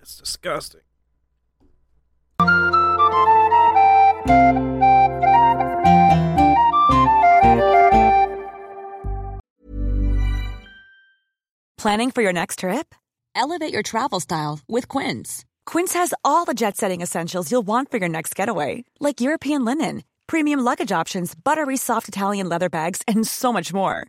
[0.00, 0.80] It's disgusting.
[11.76, 12.94] Planning for your next trip?
[13.36, 15.44] Elevate your travel style with Quince.
[15.64, 19.64] Quince has all the jet setting essentials you'll want for your next getaway, like European
[19.64, 24.08] linen, premium luggage options, buttery soft Italian leather bags, and so much more.